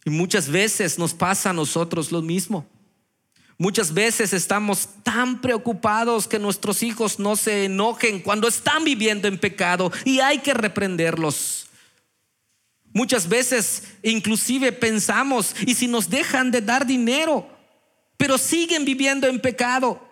Y 0.05 0.11
muchas 0.11 0.49
veces 0.49 1.01
nos 1.01 1.13
pasa 1.13 1.51
a 1.51 1.53
nosotros 1.53 2.13
lo 2.13 2.23
mismo. 2.23 2.65
Muchas 3.59 3.93
veces 3.93 4.33
estamos 4.33 4.89
tan 5.03 5.41
preocupados 5.41 6.29
que 6.29 6.39
nuestros 6.39 6.85
hijos 6.85 7.19
no 7.19 7.35
se 7.35 7.65
enojen 7.65 8.21
cuando 8.21 8.47
están 8.47 8.85
viviendo 8.85 9.27
en 9.27 9.37
pecado 9.37 9.91
y 10.05 10.21
hay 10.21 10.39
que 10.39 10.55
reprenderlos. 10.55 11.67
Muchas 12.93 13.29
veces 13.29 13.83
inclusive 14.05 14.71
pensamos, 14.71 15.57
¿y 15.67 15.75
si 15.75 15.89
nos 15.89 16.09
dejan 16.09 16.53
de 16.53 16.61
dar 16.61 16.87
dinero, 16.87 17.49
pero 18.17 18.39
siguen 18.39 18.85
viviendo 18.85 19.27
en 19.27 19.41
pecado? 19.41 20.07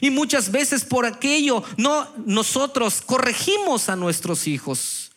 Y 0.00 0.10
muchas 0.10 0.50
veces 0.50 0.84
por 0.84 1.06
aquello 1.06 1.62
no 1.76 2.08
nosotros 2.26 3.00
corregimos 3.00 3.88
a 3.88 3.96
nuestros 3.96 4.48
hijos. 4.48 5.12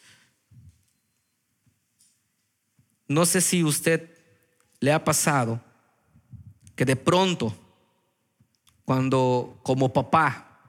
No 3.08 3.26
sé 3.26 3.42
si 3.42 3.64
usted 3.64 4.10
le 4.80 4.94
ha 4.94 5.04
pasado 5.04 5.62
que 6.76 6.86
de 6.86 6.96
pronto 6.96 7.56
cuando 8.86 9.60
como 9.64 9.92
papá 9.92 10.60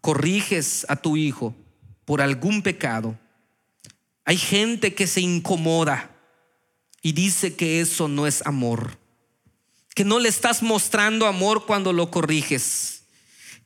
corriges 0.00 0.84
a 0.88 0.96
tu 0.96 1.16
hijo 1.16 1.54
por 2.04 2.20
algún 2.20 2.62
pecado, 2.62 3.18
hay 4.24 4.36
gente 4.36 4.94
que 4.94 5.06
se 5.06 5.20
incomoda 5.20 6.10
y 7.00 7.12
dice 7.12 7.56
que 7.56 7.80
eso 7.80 8.08
no 8.08 8.26
es 8.26 8.44
amor, 8.46 8.98
que 9.94 10.04
no 10.04 10.18
le 10.18 10.28
estás 10.28 10.62
mostrando 10.62 11.26
amor 11.26 11.64
cuando 11.64 11.92
lo 11.92 12.10
corriges 12.10 12.97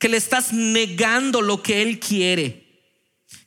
que 0.02 0.08
le 0.08 0.16
estás 0.16 0.52
negando 0.52 1.42
lo 1.42 1.62
que 1.62 1.80
Él 1.80 2.00
quiere, 2.00 2.66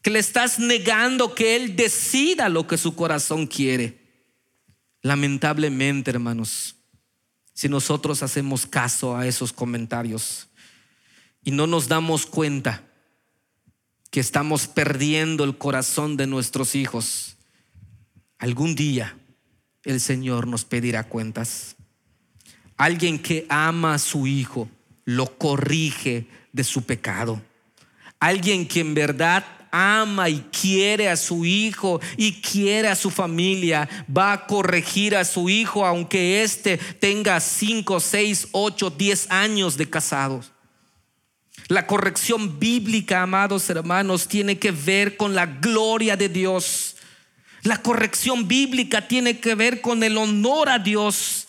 que 0.02 0.10
le 0.10 0.20
estás 0.20 0.58
negando 0.58 1.36
que 1.36 1.58
Él 1.58 1.76
decida 1.76 2.48
lo 2.48 2.66
que 2.66 2.78
su 2.78 2.96
corazón 2.96 3.46
quiere. 3.46 4.00
Lamentablemente, 5.02 6.12
hermanos, 6.12 6.78
si 7.54 7.68
nosotros 7.68 8.24
hacemos 8.24 8.66
caso 8.66 9.18
a 9.18 9.28
esos 9.28 9.52
comentarios 9.52 10.48
y 11.44 11.52
no 11.52 11.68
nos 11.68 11.90
damos 11.90 12.26
cuenta 12.26 12.88
que 14.10 14.22
estamos 14.22 14.66
perdiendo 14.66 15.44
el 15.44 15.58
corazón 15.58 16.16
de 16.16 16.26
nuestros 16.26 16.74
hijos, 16.74 17.36
algún 18.38 18.76
día 18.76 19.18
el 19.84 20.00
Señor 20.00 20.48
nos 20.48 20.64
pedirá 20.64 21.04
cuentas. 21.04 21.76
Alguien 22.78 23.20
que 23.20 23.46
ama 23.50 23.96
a 23.96 24.00
su 24.00 24.26
hijo 24.26 24.70
lo 25.06 25.38
corrige 25.38 26.28
de 26.52 26.64
su 26.64 26.84
pecado. 26.84 27.42
Alguien 28.20 28.68
que 28.68 28.80
en 28.82 28.94
verdad 28.94 29.46
ama 29.72 30.30
y 30.30 30.40
quiere 30.52 31.10
a 31.10 31.18
su 31.18 31.46
hijo 31.46 32.00
y 32.16 32.42
quiere 32.42 32.88
a 32.88 32.96
su 32.96 33.12
familia, 33.12 33.90
va 34.16 34.32
a 34.32 34.48
corregir 34.48 35.16
a 35.16 35.26
su 35.26 35.50
hijo 35.50 35.86
aunque 35.86 36.44
éste 36.44 36.78
tenga 36.78 37.40
5, 37.40 38.00
6, 38.00 38.48
8, 38.52 38.90
10 38.92 39.32
años 39.32 39.78
de 39.78 39.90
casados. 39.90 40.52
La 41.68 41.88
corrección 41.88 42.60
bíblica, 42.60 43.22
amados 43.22 43.70
hermanos, 43.70 44.28
tiene 44.28 44.60
que 44.60 44.72
ver 44.72 45.18
con 45.18 45.36
la 45.36 45.46
gloria 45.46 46.16
de 46.16 46.30
Dios. 46.30 46.96
La 47.64 47.82
corrección 47.82 48.48
bíblica 48.48 49.08
tiene 49.08 49.40
que 49.40 49.56
ver 49.56 49.82
con 49.82 50.04
el 50.04 50.18
honor 50.18 50.70
a 50.70 50.80
Dios. 50.80 51.48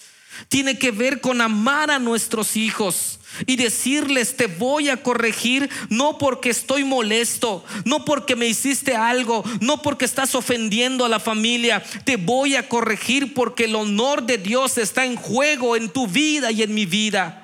Tiene 0.49 0.79
que 0.79 0.91
ver 0.91 1.21
con 1.21 1.41
amar 1.41 1.91
a 1.91 1.99
nuestros 1.99 2.57
hijos 2.57 3.21
y 3.45 3.57
decirles 3.57 4.37
te 4.37 4.47
voy 4.47 4.89
a 4.89 5.03
corregir 5.03 5.69
no 5.91 6.19
porque 6.19 6.51
estoy 6.51 6.85
molesto, 6.85 7.65
no 7.85 8.05
porque 8.05 8.37
me 8.37 8.47
hiciste 8.47 8.97
algo, 8.97 9.45
no 9.61 9.83
porque 9.83 10.05
estás 10.05 10.35
ofendiendo 10.35 11.05
a 11.05 11.09
la 11.09 11.21
familia, 11.21 11.83
te 12.05 12.17
voy 12.17 12.57
a 12.57 12.69
corregir 12.69 13.35
porque 13.35 13.65
el 13.65 13.75
honor 13.75 14.25
de 14.25 14.39
Dios 14.39 14.79
está 14.79 15.05
en 15.05 15.17
juego 15.17 15.77
en 15.77 15.91
tu 15.91 16.07
vida 16.07 16.51
y 16.51 16.63
en 16.63 16.75
mi 16.75 16.87
vida. 16.87 17.43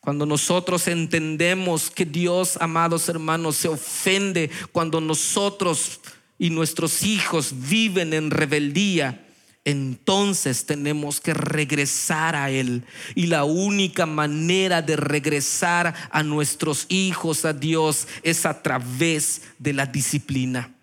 Cuando 0.00 0.26
nosotros 0.26 0.86
entendemos 0.86 1.90
que 1.90 2.04
Dios, 2.04 2.58
amados 2.60 3.08
hermanos, 3.08 3.56
se 3.56 3.68
ofende 3.68 4.50
cuando 4.70 5.00
nosotros 5.00 6.00
y 6.38 6.50
nuestros 6.50 7.04
hijos 7.04 7.54
viven 7.68 8.12
en 8.12 8.30
rebeldía, 8.30 9.23
entonces 9.64 10.66
tenemos 10.66 11.20
que 11.20 11.32
regresar 11.32 12.36
a 12.36 12.50
Él. 12.50 12.84
Y 13.14 13.26
la 13.26 13.44
única 13.44 14.04
manera 14.04 14.82
de 14.82 14.96
regresar 14.96 15.94
a 16.10 16.22
nuestros 16.22 16.86
hijos, 16.88 17.44
a 17.44 17.52
Dios, 17.52 18.06
es 18.22 18.44
a 18.44 18.62
través 18.62 19.42
de 19.58 19.72
la 19.72 19.86
disciplina. 19.86 20.74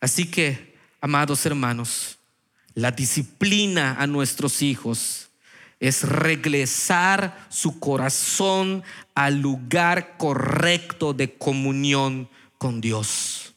Así 0.00 0.26
que, 0.26 0.76
amados 1.00 1.44
hermanos, 1.46 2.18
la 2.74 2.90
disciplina 2.90 3.96
a 3.98 4.06
nuestros 4.06 4.62
hijos 4.62 5.28
es 5.80 6.02
regresar 6.02 7.46
su 7.48 7.80
corazón 7.80 8.82
al 9.14 9.40
lugar 9.40 10.18
correcto 10.18 11.14
de 11.14 11.32
comunión 11.32 12.28
con 12.58 12.82
Dios. 12.82 13.54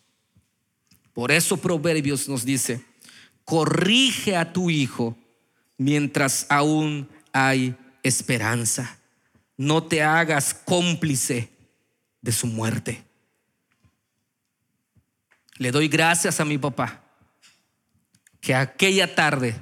Por 1.13 1.31
eso 1.31 1.57
Proverbios 1.57 2.27
nos 2.29 2.45
dice, 2.45 2.83
corrige 3.45 4.35
a 4.35 4.53
tu 4.53 4.69
hijo 4.69 5.17
mientras 5.77 6.45
aún 6.49 7.09
hay 7.31 7.75
esperanza. 8.03 8.97
No 9.57 9.83
te 9.83 10.01
hagas 10.03 10.53
cómplice 10.53 11.49
de 12.21 12.31
su 12.31 12.47
muerte. 12.47 13.03
Le 15.57 15.71
doy 15.71 15.87
gracias 15.87 16.39
a 16.39 16.45
mi 16.45 16.57
papá 16.57 17.03
que 18.41 18.55
aquella 18.55 19.13
tarde 19.13 19.55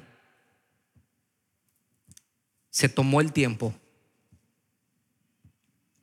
se 2.69 2.87
tomó 2.89 3.21
el 3.21 3.31
tiempo 3.31 3.75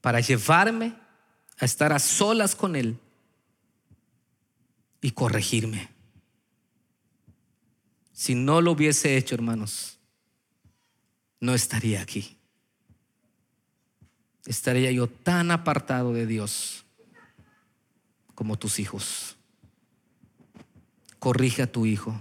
para 0.00 0.20
llevarme 0.20 0.94
a 1.58 1.64
estar 1.64 1.92
a 1.92 1.98
solas 1.98 2.54
con 2.54 2.76
él 2.76 2.98
y 5.00 5.10
corregirme. 5.10 5.88
Si 8.18 8.34
no 8.34 8.60
lo 8.60 8.72
hubiese 8.72 9.16
hecho, 9.16 9.36
hermanos, 9.36 9.96
no 11.38 11.54
estaría 11.54 12.02
aquí. 12.02 12.36
Estaría 14.44 14.90
yo 14.90 15.06
tan 15.06 15.52
apartado 15.52 16.12
de 16.12 16.26
Dios 16.26 16.84
como 18.34 18.58
tus 18.58 18.80
hijos. 18.80 19.36
Corrige 21.20 21.62
a 21.62 21.70
tu 21.70 21.86
hijo. 21.86 22.20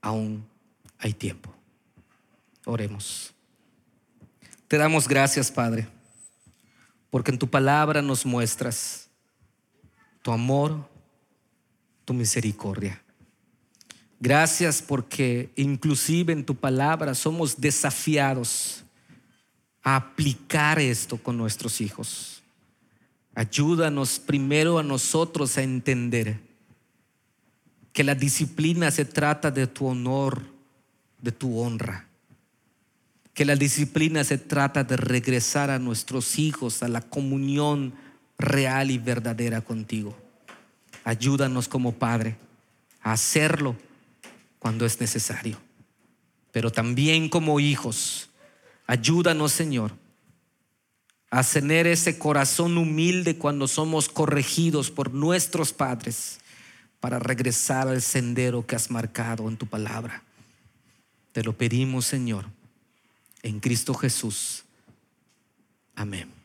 Aún 0.00 0.44
hay 0.98 1.14
tiempo. 1.14 1.54
Oremos. 2.64 3.32
Te 4.66 4.76
damos 4.76 5.06
gracias, 5.06 5.52
Padre, 5.52 5.86
porque 7.10 7.30
en 7.30 7.38
tu 7.38 7.48
palabra 7.48 8.02
nos 8.02 8.26
muestras 8.26 9.08
tu 10.20 10.32
amor, 10.32 10.84
tu 12.04 12.12
misericordia. 12.12 13.00
Gracias 14.20 14.82
porque 14.82 15.50
inclusive 15.54 16.32
en 16.32 16.44
tu 16.44 16.54
palabra 16.54 17.14
somos 17.14 17.60
desafiados 17.60 18.82
a 19.82 19.96
aplicar 19.96 20.80
esto 20.80 21.16
con 21.16 21.36
nuestros 21.36 21.80
hijos. 21.80 22.42
Ayúdanos 23.34 24.18
primero 24.18 24.78
a 24.78 24.82
nosotros 24.82 25.56
a 25.56 25.62
entender 25.62 26.40
que 27.92 28.02
la 28.02 28.16
disciplina 28.16 28.90
se 28.90 29.04
trata 29.04 29.52
de 29.52 29.68
tu 29.68 29.86
honor, 29.86 30.42
de 31.22 31.30
tu 31.30 31.60
honra. 31.60 32.06
Que 33.34 33.44
la 33.44 33.54
disciplina 33.54 34.24
se 34.24 34.38
trata 34.38 34.82
de 34.82 34.96
regresar 34.96 35.70
a 35.70 35.78
nuestros 35.78 36.40
hijos 36.40 36.82
a 36.82 36.88
la 36.88 37.00
comunión 37.02 37.94
real 38.36 38.90
y 38.90 38.98
verdadera 38.98 39.60
contigo. 39.60 40.16
Ayúdanos 41.04 41.68
como 41.68 41.92
Padre 41.92 42.36
a 43.00 43.12
hacerlo 43.12 43.76
cuando 44.58 44.86
es 44.86 45.00
necesario. 45.00 45.58
Pero 46.52 46.70
también 46.70 47.28
como 47.28 47.60
hijos, 47.60 48.30
ayúdanos 48.86 49.52
Señor 49.52 49.92
a 51.30 51.42
tener 51.42 51.86
ese 51.86 52.18
corazón 52.18 52.78
humilde 52.78 53.36
cuando 53.36 53.68
somos 53.68 54.08
corregidos 54.08 54.90
por 54.90 55.12
nuestros 55.12 55.72
padres 55.72 56.38
para 57.00 57.18
regresar 57.18 57.88
al 57.88 58.00
sendero 58.00 58.66
que 58.66 58.76
has 58.76 58.90
marcado 58.90 59.48
en 59.48 59.56
tu 59.56 59.66
palabra. 59.66 60.22
Te 61.32 61.42
lo 61.42 61.52
pedimos 61.52 62.06
Señor, 62.06 62.46
en 63.42 63.60
Cristo 63.60 63.94
Jesús. 63.94 64.64
Amén. 65.94 66.37